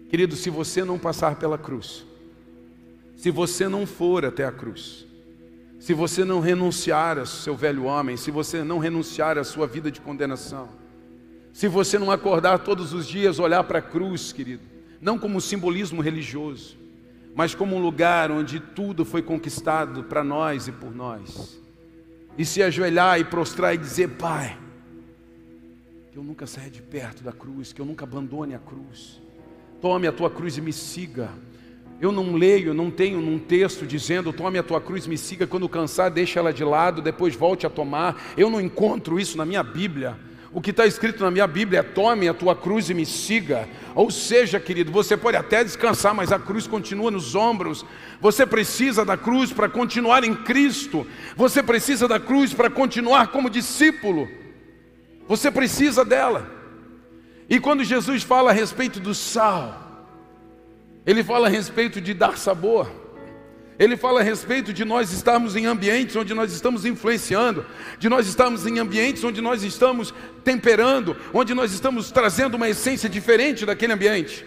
[0.10, 2.06] Querido, se você não passar pela cruz,
[3.16, 5.06] se você não for até a cruz,
[5.80, 9.92] se você não renunciar ao seu velho homem, se você não renunciar à sua vida
[9.92, 10.70] de condenação,
[11.56, 14.64] se você não acordar todos os dias, olhar para a cruz, querido,
[15.00, 16.76] não como um simbolismo religioso,
[17.34, 21.58] mas como um lugar onde tudo foi conquistado para nós e por nós,
[22.38, 24.58] e se ajoelhar e prostrar e dizer: Pai,
[26.12, 29.22] que eu nunca saia de perto da cruz, que eu nunca abandone a cruz,
[29.80, 31.30] tome a tua cruz e me siga.
[32.02, 35.70] Eu não leio, não tenho um texto dizendo tome a tua cruz, me siga, quando
[35.70, 38.34] cansar, deixa ela de lado, depois volte a tomar.
[38.36, 40.18] Eu não encontro isso na minha Bíblia.
[40.56, 43.68] O que está escrito na minha Bíblia é: tome a tua cruz e me siga.
[43.94, 47.86] Ou seja, querido, você pode até descansar, mas a cruz continua nos ombros.
[48.22, 51.06] Você precisa da cruz para continuar em Cristo.
[51.36, 54.30] Você precisa da cruz para continuar como discípulo.
[55.28, 56.50] Você precisa dela.
[57.50, 60.08] E quando Jesus fala a respeito do sal,
[61.06, 62.90] ele fala a respeito de dar sabor.
[63.78, 67.66] Ele fala a respeito de nós estarmos em ambientes onde nós estamos influenciando,
[68.00, 73.10] de nós estarmos em ambientes onde nós estamos temperando, onde nós estamos trazendo uma essência
[73.10, 74.46] diferente daquele ambiente.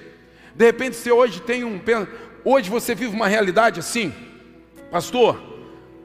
[0.55, 1.79] De repente, se hoje tem um.
[2.43, 4.15] Hoje você vive uma realidade assim,
[4.91, 5.39] pastor,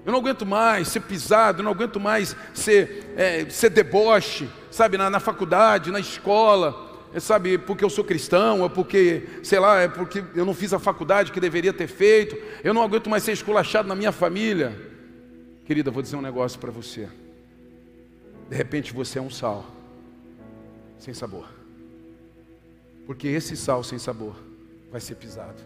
[0.06, 4.98] eu não aguento mais ser pisado, eu não aguento mais ser, é, ser deboche, sabe,
[4.98, 6.83] na, na faculdade, na escola
[7.19, 10.80] sabe, porque eu sou cristão, ou porque, sei lá, é porque eu não fiz a
[10.80, 14.76] faculdade que deveria ter feito, eu não aguento mais ser esculachado na minha família.
[15.65, 17.08] Querida, vou dizer um negócio para você.
[18.49, 19.65] De repente você é um sal
[20.99, 21.47] sem sabor.
[23.06, 24.36] Porque esse sal sem sabor
[24.91, 25.62] vai ser pisado.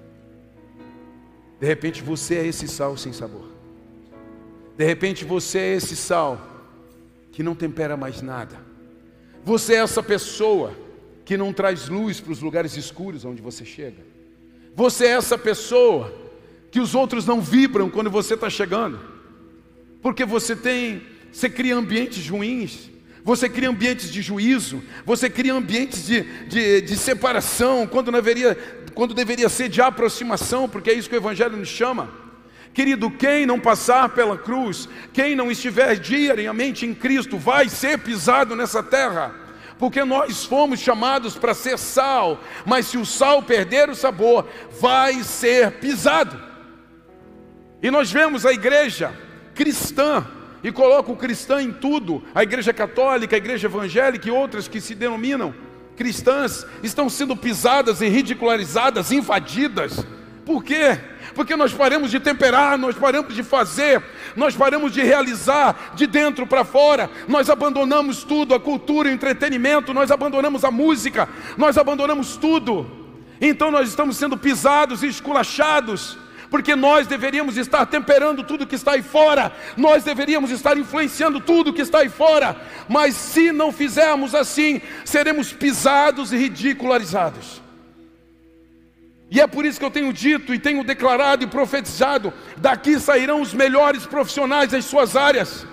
[1.60, 3.48] De repente você é esse sal sem sabor.
[4.78, 6.40] De repente você é esse sal
[7.32, 8.56] que não tempera mais nada.
[9.44, 10.74] Você é essa pessoa
[11.28, 14.02] que não traz luz para os lugares escuros onde você chega.
[14.74, 16.16] Você é essa pessoa
[16.72, 18.98] que os outros não vibram quando você está chegando,
[20.02, 22.90] porque você tem, você cria ambientes ruins,
[23.26, 28.56] Você cria ambientes de juízo, você cria ambientes de, de, de separação, quando deveria,
[28.94, 32.10] quando deveria ser de aproximação, porque é isso que o Evangelho nos chama.
[32.74, 38.56] Querido, quem não passar pela cruz, quem não estiver diariamente em Cristo, vai ser pisado
[38.56, 39.36] nessa terra,
[39.78, 44.48] porque nós fomos chamados para ser sal, mas se o sal perder o sabor,
[44.80, 46.42] vai ser pisado.
[47.82, 49.14] E nós vemos a igreja
[49.54, 50.26] cristã,
[50.64, 54.82] e coloca o cristão em tudo, a igreja católica, a igreja evangélica e outras que
[54.82, 55.54] se denominam
[55.96, 60.06] cristãs, estão sendo pisadas e ridicularizadas, invadidas.
[60.46, 60.98] Por quê?
[61.38, 64.04] Porque nós paramos de temperar, nós paramos de fazer,
[64.36, 69.94] nós paramos de realizar de dentro para fora, nós abandonamos tudo, a cultura, o entretenimento,
[69.94, 72.90] nós abandonamos a música, nós abandonamos tudo.
[73.40, 76.18] Então nós estamos sendo pisados e esculachados
[76.50, 81.72] porque nós deveríamos estar temperando tudo que está aí fora, nós deveríamos estar influenciando tudo
[81.72, 87.67] que está aí fora, mas se não fizermos assim, seremos pisados e ridicularizados.
[89.30, 93.42] E é por isso que eu tenho dito e tenho declarado e profetizado: daqui sairão
[93.42, 95.66] os melhores profissionais em suas áreas.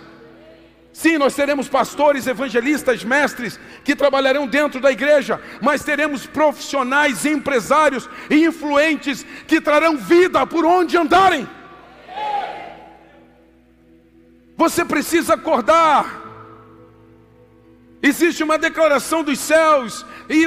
[0.92, 8.08] Sim, nós teremos pastores, evangelistas, mestres que trabalharão dentro da igreja, mas teremos profissionais, empresários
[8.30, 11.48] e influentes que trarão vida por onde andarem.
[14.56, 16.22] Você precisa acordar.
[18.00, 20.46] Existe uma declaração dos céus e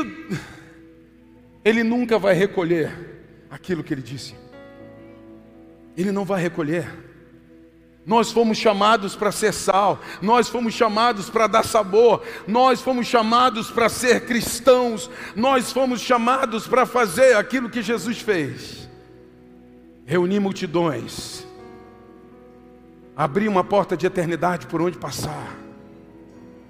[1.68, 2.92] ele nunca vai recolher
[3.50, 4.34] aquilo que ele disse.
[5.98, 6.88] Ele não vai recolher.
[8.06, 13.70] Nós fomos chamados para ser sal, nós fomos chamados para dar sabor, nós fomos chamados
[13.70, 18.88] para ser cristãos, nós fomos chamados para fazer aquilo que Jesus fez
[20.06, 21.46] reunir multidões,
[23.14, 25.54] abrir uma porta de eternidade por onde passar,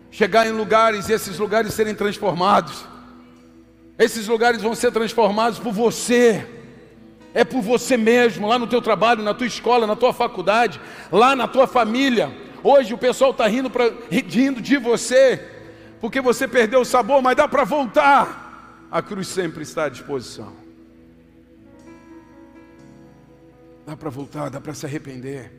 [0.09, 2.96] chegar em lugares e esses lugares serem transformados.
[3.97, 6.45] Esses lugares vão ser transformados por você
[7.37, 10.81] é por você mesmo, lá no teu trabalho, na tua escola, na tua faculdade,
[11.11, 12.35] lá na tua família.
[12.63, 13.71] Hoje o pessoal está rindo,
[14.09, 15.37] rindo de você,
[16.01, 18.87] porque você perdeu o sabor, mas dá para voltar.
[18.89, 20.51] A cruz sempre está à disposição.
[23.85, 25.51] Dá para voltar, dá para se arrepender,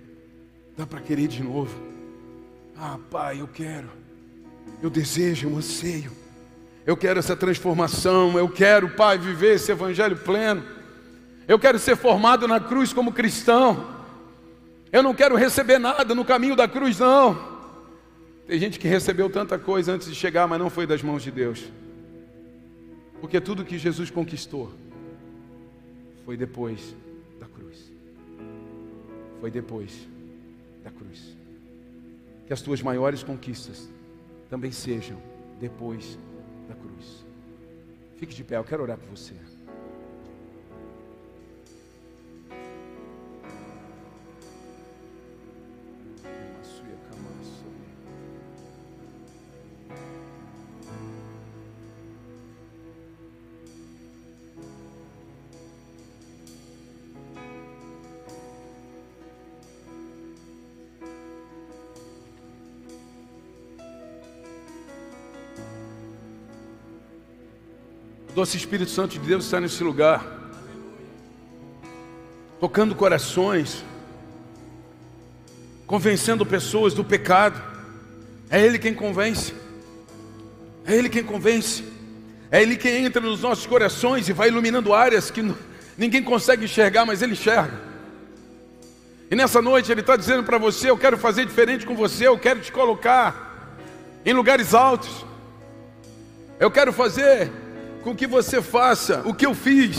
[0.76, 1.80] dá para querer de novo.
[2.76, 3.88] Ah, Pai, eu quero,
[4.82, 6.10] eu desejo, eu anseio,
[6.88, 10.64] eu quero essa transformação, eu quero, Pai, viver esse evangelho pleno.
[11.46, 13.86] Eu quero ser formado na cruz como cristão.
[14.90, 17.38] Eu não quero receber nada no caminho da cruz, não.
[18.46, 21.30] Tem gente que recebeu tanta coisa antes de chegar, mas não foi das mãos de
[21.30, 21.62] Deus.
[23.20, 24.72] Porque tudo que Jesus conquistou
[26.24, 26.96] foi depois
[27.38, 27.92] da cruz.
[29.42, 30.08] Foi depois
[30.82, 31.36] da cruz.
[32.46, 33.90] Que as tuas maiores conquistas
[34.48, 35.18] também sejam
[35.60, 36.16] depois.
[38.18, 39.34] Fique de pé, eu quero orar por você.
[68.38, 70.24] Doce Espírito Santo de Deus está nesse lugar,
[72.60, 73.84] tocando corações,
[75.88, 77.60] convencendo pessoas do pecado.
[78.48, 79.52] É Ele quem convence,
[80.86, 81.82] é Ele quem convence,
[82.48, 85.52] é Ele quem entra nos nossos corações e vai iluminando áreas que
[85.96, 87.76] ninguém consegue enxergar, mas Ele enxerga.
[89.28, 92.38] E nessa noite Ele está dizendo para você: Eu quero fazer diferente com você, eu
[92.38, 93.74] quero te colocar
[94.24, 95.26] em lugares altos,
[96.60, 97.50] eu quero fazer
[98.02, 99.96] com que você faça o que eu fiz,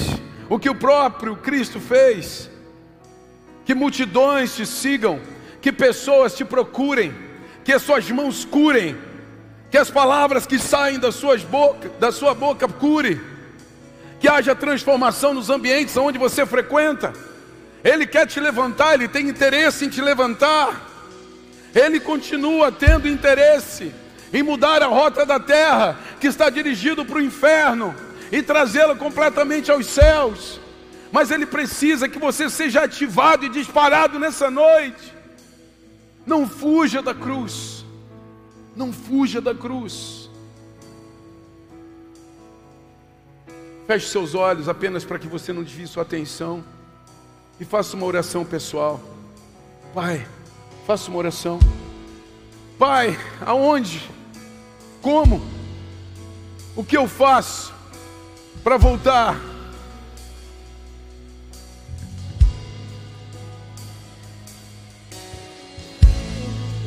[0.50, 2.50] o que o próprio Cristo fez.
[3.66, 5.20] Que multidões te sigam,
[5.62, 7.14] que pessoas te procurem,
[7.64, 8.98] que as suas mãos curem,
[9.70, 13.22] que as palavras que saem suas boca, da sua boca cure,
[14.20, 17.14] que haja transformação nos ambientes onde você frequenta.
[17.84, 20.88] Ele quer te levantar, ele tem interesse em te levantar.
[21.74, 23.94] Ele continua tendo interesse
[24.32, 27.96] em mudar a rota da terra que está dirigido para o inferno
[28.32, 30.60] e trazê-la completamente aos céus.
[31.12, 35.14] Mas ele precisa que você seja ativado e disparado nessa noite.
[36.26, 37.84] Não fuja da cruz.
[38.76, 40.30] Não fuja da cruz.
[43.88, 46.64] Feche seus olhos apenas para que você não desvie sua atenção.
[47.60, 49.02] E faça uma oração pessoal.
[49.96, 50.28] Pai,
[50.86, 51.60] faça uma oração.
[52.78, 54.08] Pai, aonde
[55.02, 55.42] Como?
[56.76, 57.74] O que eu faço
[58.64, 59.40] para voltar?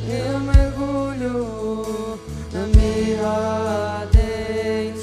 [0.07, 2.19] Eu mergulho
[2.51, 4.93] na mirada em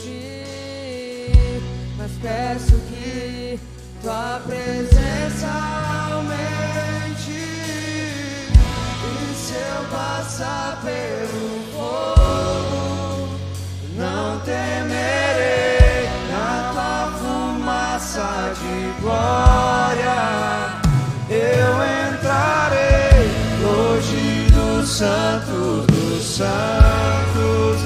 [1.96, 3.58] mas peço que
[4.02, 5.48] tua presença
[6.12, 7.30] aumente.
[9.02, 9.90] E se eu
[26.41, 27.82] santos,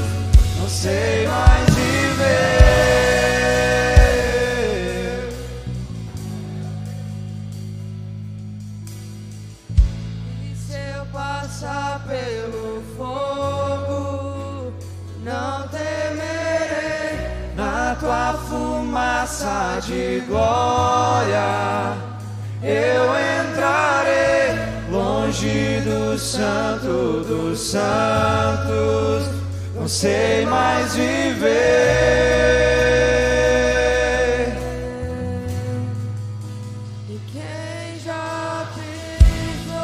[0.61, 2.95] não sei mais viver.
[10.45, 14.73] E se eu passar pelo fogo,
[15.25, 17.19] não temerei
[17.57, 21.97] na tua fumaça de glória.
[22.63, 23.44] Eu entrarei
[25.35, 29.29] do santo dos santos,
[29.75, 31.51] não sei mais viver.
[37.11, 39.75] E quem já pisou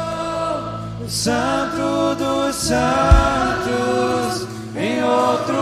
[1.01, 5.53] no santo dos santos em outro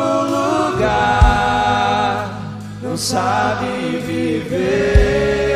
[0.75, 1.09] lugar
[2.83, 5.49] não sabe viver.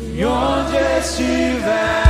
[0.00, 2.09] E onde estiver,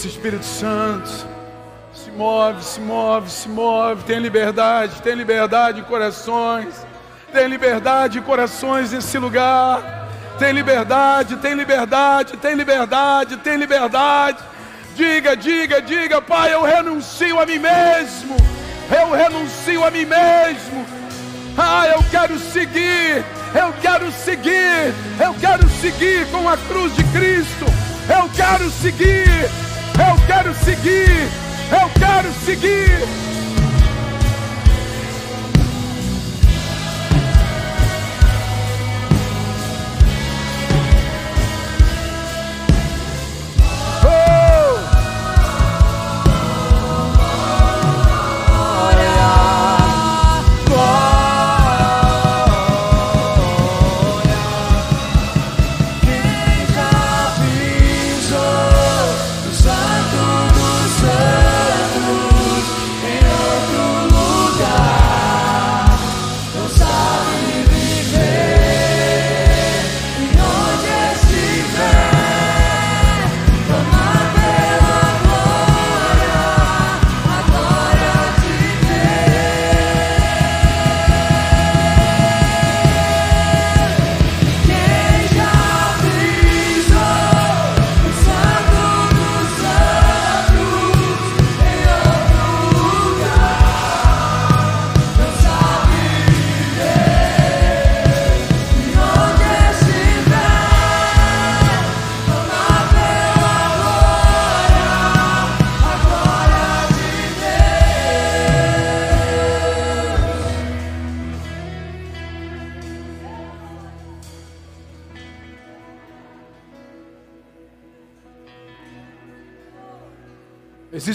[0.00, 1.10] doce Espírito Santo,
[1.92, 6.86] se move, se move, se move, tem liberdade, tem liberdade em corações,
[7.30, 14.38] tem liberdade em corações nesse lugar, tem liberdade, tem liberdade, tem liberdade, tem liberdade.
[14.96, 18.36] Diga, diga, diga, Pai, eu renuncio a mim mesmo,
[18.90, 20.86] eu renuncio a mim mesmo.
[21.58, 23.22] Ah, eu quero seguir,
[23.54, 27.66] eu quero seguir, eu quero seguir com a cruz de Cristo.
[28.08, 29.48] Eu quero seguir,
[30.00, 31.28] eu quero seguir,
[31.70, 33.39] eu quero seguir.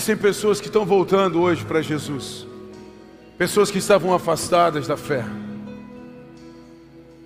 [0.06, 2.46] Existem pessoas que estão voltando hoje para Jesus,
[3.40, 5.26] pessoas que estavam afastadas da fé.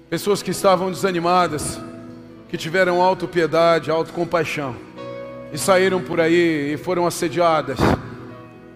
[0.09, 1.77] Pessoas que estavam desanimadas,
[2.47, 4.77] que tiveram autopiedade, autocompaixão.
[5.51, 7.80] E saíram por aí e foram assediadas.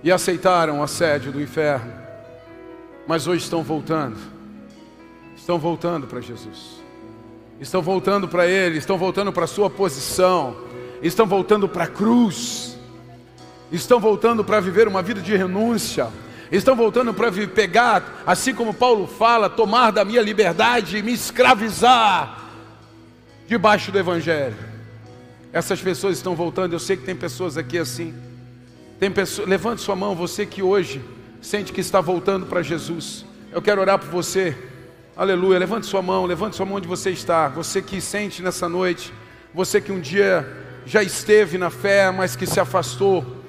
[0.03, 1.93] E aceitaram o assédio do inferno,
[3.07, 4.17] mas hoje estão voltando,
[5.33, 6.83] estão voltando para Jesus,
[7.57, 10.57] estão voltando para Ele, estão voltando para a sua posição,
[11.01, 12.62] estão voltando para a cruz,
[13.73, 16.07] estão voltando para viver uma vida de renúncia,
[16.51, 22.39] estão voltando para pegar, assim como Paulo fala, tomar da minha liberdade e me escravizar
[23.47, 24.55] debaixo do Evangelho.
[25.51, 28.13] Essas pessoas estão voltando, eu sei que tem pessoas aqui assim.
[28.99, 31.01] Tem pessoas, levante sua mão, você que hoje
[31.41, 33.25] sente que está voltando para Jesus.
[33.51, 34.55] Eu quero orar por você.
[35.15, 35.59] Aleluia.
[35.59, 37.49] Levante sua mão, levante sua mão onde você está.
[37.49, 39.13] Você que sente nessa noite,
[39.53, 40.47] você que um dia
[40.85, 43.42] já esteve na fé, mas que se afastou.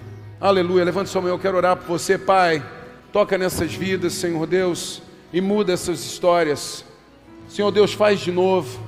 [0.45, 0.84] Aleluia.
[0.84, 2.62] Levante sua mão, eu quero orar por você, Pai.
[3.11, 5.01] Toca nessas vidas, Senhor Deus,
[5.32, 6.84] e muda essas histórias.
[7.49, 8.78] Senhor Deus, faz de novo.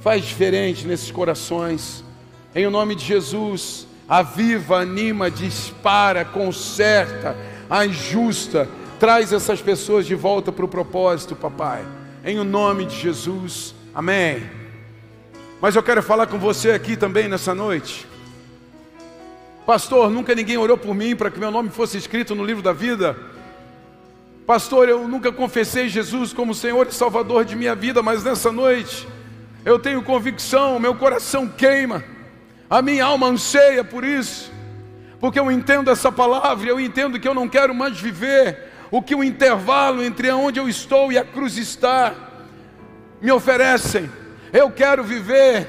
[0.00, 2.02] Faz diferente nesses corações.
[2.54, 7.36] Em nome de Jesus, aviva, anima, dispara, conserta,
[7.68, 8.66] ajusta,
[8.98, 11.84] traz essas pessoas de volta para o propósito, papai.
[12.24, 14.42] Em o nome de Jesus, amém.
[15.60, 18.13] Mas eu quero falar com você aqui também nessa noite.
[19.66, 22.72] Pastor, nunca ninguém orou por mim para que meu nome fosse escrito no livro da
[22.72, 23.16] vida.
[24.46, 29.08] Pastor, eu nunca confessei Jesus como Senhor e Salvador de minha vida, mas nessa noite
[29.64, 32.04] eu tenho convicção, meu coração queima,
[32.68, 34.52] a minha alma anseia por isso,
[35.18, 39.14] porque eu entendo essa palavra, eu entendo que eu não quero mais viver o que
[39.14, 42.14] o intervalo entre onde eu estou e a cruz está
[43.18, 44.10] me oferecem.
[44.52, 45.66] Eu quero viver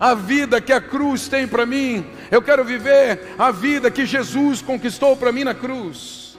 [0.00, 4.62] a vida que a cruz tem para mim, eu quero viver a vida que Jesus
[4.62, 6.36] conquistou para mim na cruz.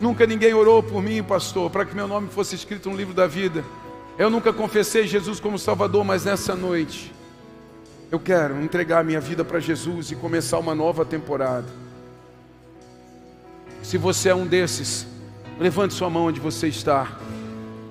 [0.00, 3.26] Nunca ninguém orou por mim, pastor, para que meu nome fosse escrito no livro da
[3.26, 3.64] vida.
[4.18, 7.12] Eu nunca confessei Jesus como Salvador, mas nessa noite
[8.10, 11.66] eu quero entregar minha vida para Jesus e começar uma nova temporada.
[13.82, 15.06] Se você é um desses,
[15.58, 17.18] levante sua mão onde você está.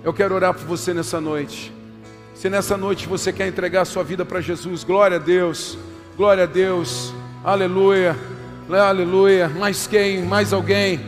[0.03, 1.73] Eu quero orar por você nessa noite.
[2.33, 5.77] Se nessa noite você quer entregar sua vida para Jesus, glória a Deus,
[6.18, 7.13] glória a Deus,
[7.43, 8.16] aleluia,
[8.70, 9.49] aleluia.
[9.49, 10.24] Mais quem?
[10.24, 11.05] Mais alguém?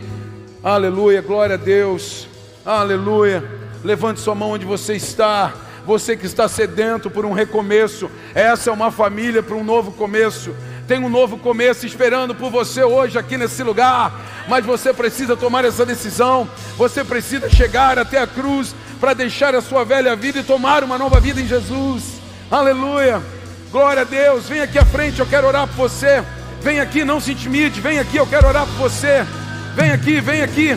[0.62, 2.28] Aleluia, glória a Deus,
[2.64, 3.42] aleluia.
[3.82, 5.52] Levante sua mão onde você está.
[5.86, 10.54] Você que está sedento por um recomeço, essa é uma família para um novo começo.
[10.86, 14.12] Tem um novo começo esperando por você hoje aqui nesse lugar,
[14.46, 16.46] mas você precisa tomar essa decisão.
[16.76, 20.98] Você precisa chegar até a cruz para deixar a sua velha vida e tomar uma
[20.98, 22.20] nova vida em Jesus.
[22.50, 23.37] Aleluia.
[23.70, 24.48] Glória a Deus.
[24.48, 26.22] Vem aqui à frente, eu quero orar por você.
[26.60, 27.80] Vem aqui, não se intimide.
[27.80, 29.26] Vem aqui, eu quero orar por você.
[29.74, 30.74] Vem aqui, vem aqui.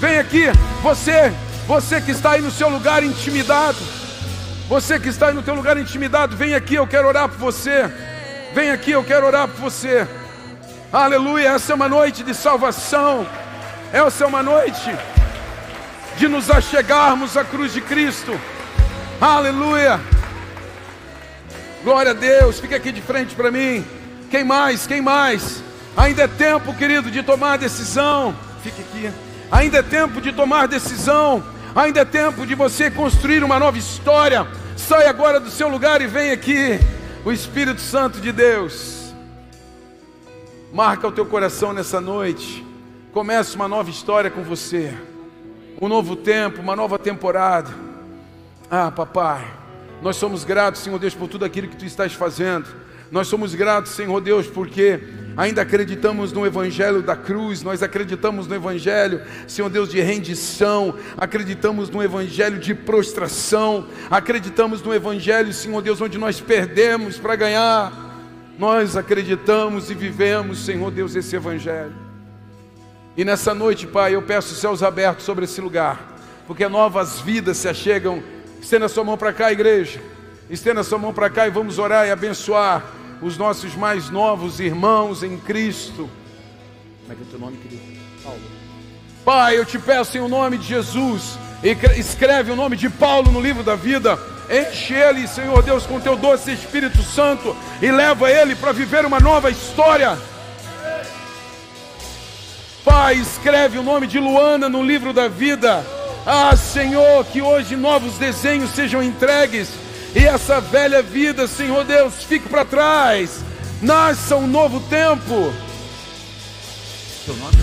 [0.00, 0.46] Vem aqui.
[0.82, 1.32] Você,
[1.66, 3.78] você que está aí no seu lugar intimidado.
[4.68, 7.90] Você que está aí no teu lugar intimidado, vem aqui, eu quero orar por você.
[8.54, 10.06] Vem aqui, eu quero orar por você.
[10.92, 13.26] Aleluia, essa é uma noite de salvação.
[13.90, 14.94] Essa é uma noite
[16.18, 18.38] de nos achegarmos à cruz de Cristo.
[19.18, 19.98] Aleluia.
[21.82, 22.60] Glória a Deus.
[22.60, 23.84] Fica aqui de frente para mim.
[24.30, 24.86] Quem mais?
[24.86, 25.62] Quem mais?
[25.96, 28.34] Ainda é tempo, querido, de tomar decisão.
[28.62, 29.10] Fique aqui.
[29.50, 31.42] Ainda é tempo de tomar decisão.
[31.74, 34.46] Ainda é tempo de você construir uma nova história.
[34.76, 36.78] Sai agora do seu lugar e vem aqui.
[37.24, 39.12] O Espírito Santo de Deus.
[40.72, 42.64] Marca o teu coração nessa noite.
[43.12, 44.92] Começa uma nova história com você.
[45.80, 47.70] Um novo tempo, uma nova temporada.
[48.70, 49.44] Ah, papai,
[50.00, 52.66] nós somos gratos, Senhor Deus, por tudo aquilo que tu estás fazendo.
[53.10, 55.00] Nós somos gratos, Senhor Deus, porque
[55.36, 61.88] ainda acreditamos no Evangelho da cruz, nós acreditamos no Evangelho, Senhor Deus, de rendição, acreditamos
[61.88, 67.92] no Evangelho de prostração, acreditamos no Evangelho, Senhor Deus, onde nós perdemos para ganhar.
[68.58, 71.94] Nós acreditamos e vivemos, Senhor Deus, esse Evangelho.
[73.16, 77.68] E nessa noite, Pai, eu peço céus abertos sobre esse lugar, porque novas vidas se
[77.68, 78.22] achegam.
[78.60, 80.00] Estenda sua mão para cá, igreja.
[80.50, 82.82] Estenda sua mão para cá e vamos orar e abençoar
[83.20, 86.08] os nossos mais novos irmãos em Cristo.
[87.02, 87.82] Como é que é o teu nome, querido?
[88.22, 88.40] Paulo.
[89.24, 91.38] Pai, eu te peço em o nome de Jesus,
[91.96, 94.18] escreve o nome de Paulo no livro da vida.
[94.50, 99.20] Enche ele, Senhor Deus, com teu doce Espírito Santo e leva ele para viver uma
[99.20, 100.18] nova história.
[102.82, 105.84] Pai, escreve o nome de Luana no livro da vida.
[106.26, 109.68] Ah, Senhor, que hoje novos desenhos sejam entregues
[110.14, 113.44] e essa velha vida, Senhor Deus, fique para trás.
[113.80, 115.52] Nasça um novo tempo.
[117.24, 117.56] Seu nome?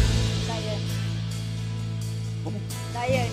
[0.47, 0.81] Daiane.
[2.43, 2.61] Como?
[2.93, 3.31] Daiane.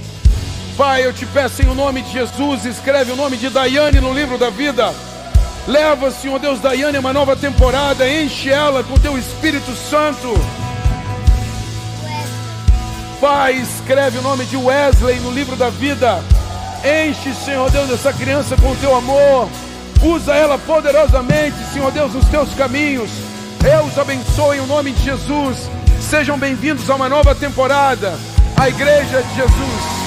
[0.76, 4.12] Pai, eu te peço em o nome de Jesus, escreve o nome de Daiane no
[4.12, 4.92] livro da vida.
[5.66, 10.34] Leva, Senhor Deus, Daiane a uma nova temporada, enche ela com teu Espírito Santo.
[13.22, 16.20] Pai, escreve o nome de Wesley no livro da vida.
[16.84, 19.48] Enche, Senhor Deus, essa criança com o teu amor.
[20.02, 23.12] Usa ela poderosamente, Senhor Deus, nos teus caminhos.
[23.64, 25.70] Eu os abençoo em o nome de Jesus.
[26.00, 28.18] Sejam bem-vindos a uma nova temporada.
[28.56, 30.01] A Igreja de Jesus.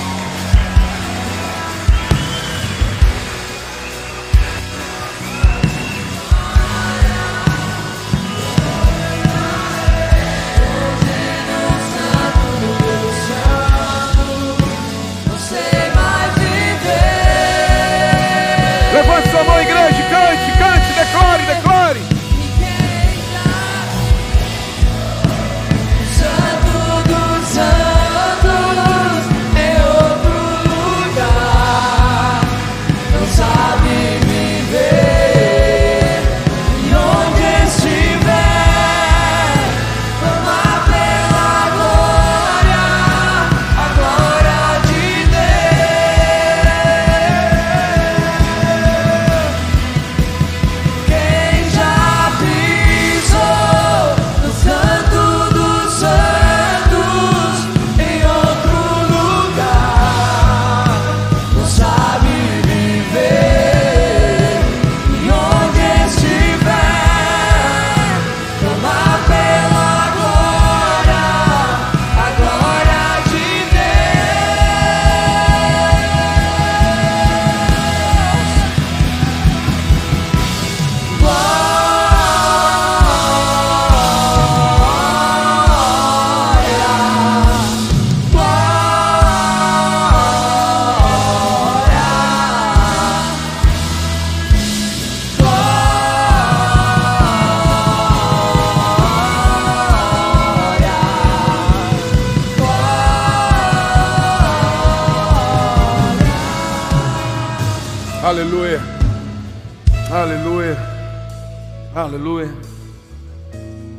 [112.06, 112.54] Aleluia.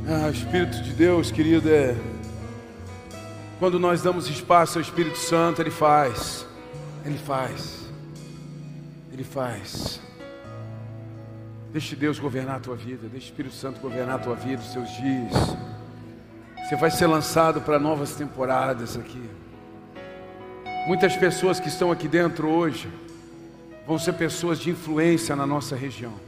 [0.08, 1.96] Ah, Espírito de Deus, querido, é.
[3.58, 6.46] Quando nós damos espaço ao Espírito Santo, Ele faz.
[7.04, 7.90] Ele faz.
[9.12, 10.00] Ele faz.
[11.72, 13.08] Deixe Deus governar a tua vida.
[13.08, 15.56] Deixe o Espírito Santo governar a tua vida, os seus dias.
[16.64, 19.28] Você vai ser lançado para novas temporadas aqui.
[20.86, 22.88] Muitas pessoas que estão aqui dentro hoje
[23.84, 26.25] vão ser pessoas de influência na nossa região.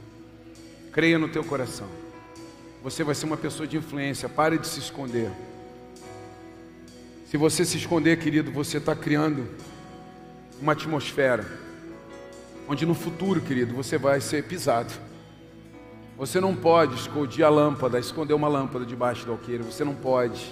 [0.91, 1.87] Creia no teu coração.
[2.83, 4.27] Você vai ser uma pessoa de influência.
[4.27, 5.29] Pare de se esconder.
[7.25, 9.47] Se você se esconder, querido, você está criando
[10.61, 11.45] uma atmosfera
[12.69, 14.93] onde no futuro, querido, você vai ser pisado.
[16.15, 19.63] Você não pode esconder a lâmpada, esconder uma lâmpada debaixo do alqueire.
[19.63, 20.51] Você não pode.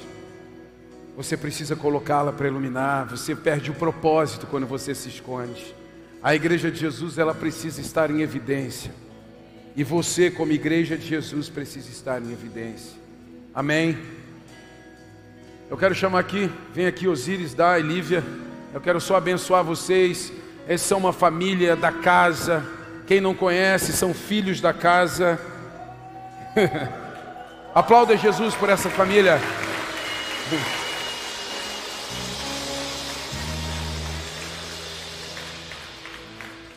[1.15, 3.07] Você precisa colocá-la para iluminar.
[3.09, 5.75] Você perde o propósito quando você se esconde.
[6.23, 8.91] A igreja de Jesus, ela precisa estar em evidência.
[9.77, 12.97] E você, como igreja de Jesus, precisa estar em evidência.
[13.53, 13.95] Amém?
[15.69, 18.23] Eu quero chamar aqui, vem aqui Osíris, Dai, Lívia.
[18.73, 20.33] Eu quero só abençoar vocês.
[20.67, 22.65] Eles são uma família da casa.
[23.05, 25.39] Quem não conhece, são filhos da casa.
[27.71, 29.39] Aplauda Jesus por essa família.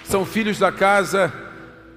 [0.04, 1.32] São filhos da casa,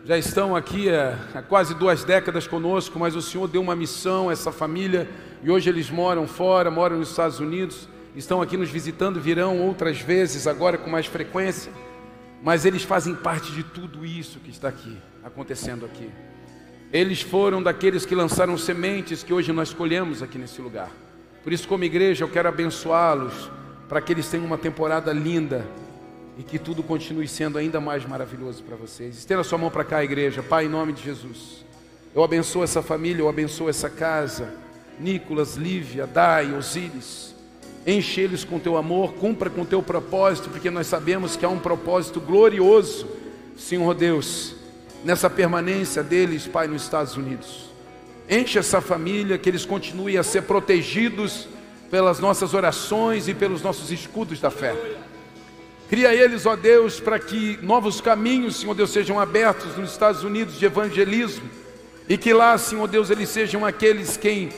[0.06, 4.30] já estão aqui há, há quase duas décadas conosco, mas o Senhor deu uma missão
[4.30, 5.10] a essa família
[5.42, 10.02] e hoje eles moram fora, moram nos Estados Unidos, estão aqui nos visitando, virão outras
[10.02, 11.72] vezes, agora com mais frequência,
[12.42, 16.10] mas eles fazem parte de tudo isso que está aqui, acontecendo aqui.
[16.92, 20.92] Eles foram daqueles que lançaram sementes que hoje nós colhemos aqui nesse lugar.
[21.44, 23.50] Por isso, como igreja, eu quero abençoá-los
[23.88, 25.66] para que eles tenham uma temporada linda
[26.38, 29.18] e que tudo continue sendo ainda mais maravilhoso para vocês.
[29.18, 30.42] Estenda sua mão para cá, igreja.
[30.42, 31.64] Pai, em nome de Jesus.
[32.16, 34.54] Eu abençoo essa família, eu abençoo essa casa.
[35.00, 37.34] Nicolas, Lívia, Dai, Osíris.
[37.86, 41.60] Enche eles com teu amor, cumpra com teu propósito, porque nós sabemos que há um
[41.60, 43.08] propósito glorioso,
[43.58, 44.56] Senhor Deus,
[45.04, 47.72] nessa permanência deles, Pai, nos Estados Unidos.
[48.30, 51.48] Enche essa família, que eles continuem a ser protegidos
[51.92, 54.74] pelas nossas orações e pelos nossos escudos da fé.
[55.94, 60.58] Cria eles, ó Deus, para que novos caminhos, Senhor Deus, sejam abertos nos Estados Unidos
[60.58, 61.48] de evangelismo
[62.10, 64.50] e que lá, Senhor Deus, eles sejam aqueles quem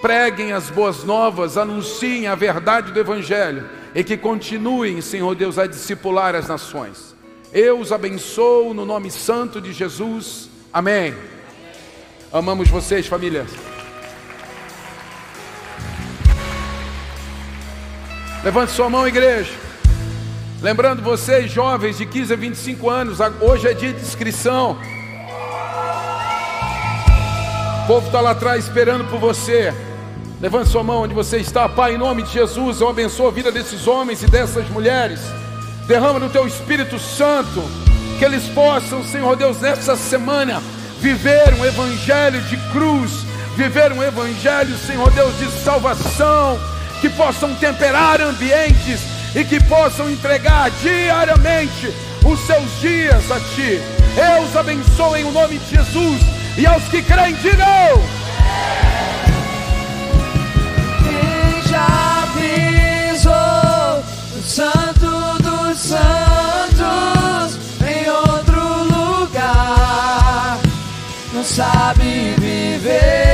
[0.00, 5.66] preguem as boas novas, anunciem a verdade do Evangelho e que continuem, Senhor Deus, a
[5.66, 7.12] discipular as nações.
[7.52, 10.48] Eu os abençoo no nome santo de Jesus.
[10.72, 11.12] Amém.
[12.32, 13.44] Amamos vocês, família.
[18.44, 19.73] Levante sua mão, igreja.
[20.64, 24.78] Lembrando vocês, jovens de 15 a 25 anos, hoje é dia de inscrição.
[27.82, 29.74] O povo está lá atrás esperando por você.
[30.40, 32.80] Levante sua mão onde você está, Pai, em nome de Jesus.
[32.80, 35.20] Eu abençoo a vida desses homens e dessas mulheres.
[35.86, 37.62] Derrama no teu Espírito Santo,
[38.18, 40.62] que eles possam, Senhor Deus, nessa semana,
[40.98, 43.10] viver um evangelho de cruz,
[43.54, 46.58] viver um evangelho, Senhor Deus, de salvação
[47.02, 51.92] que possam temperar ambientes e que possam entregar diariamente
[52.24, 53.80] os seus dias a Ti.
[54.16, 56.20] Eu os abençoo em o nome de Jesus
[56.56, 57.66] e aos que creem, digam.
[61.02, 64.04] Quem já pisou
[64.36, 70.58] no Santo dos Santos em outro lugar
[71.32, 73.33] não sabe viver.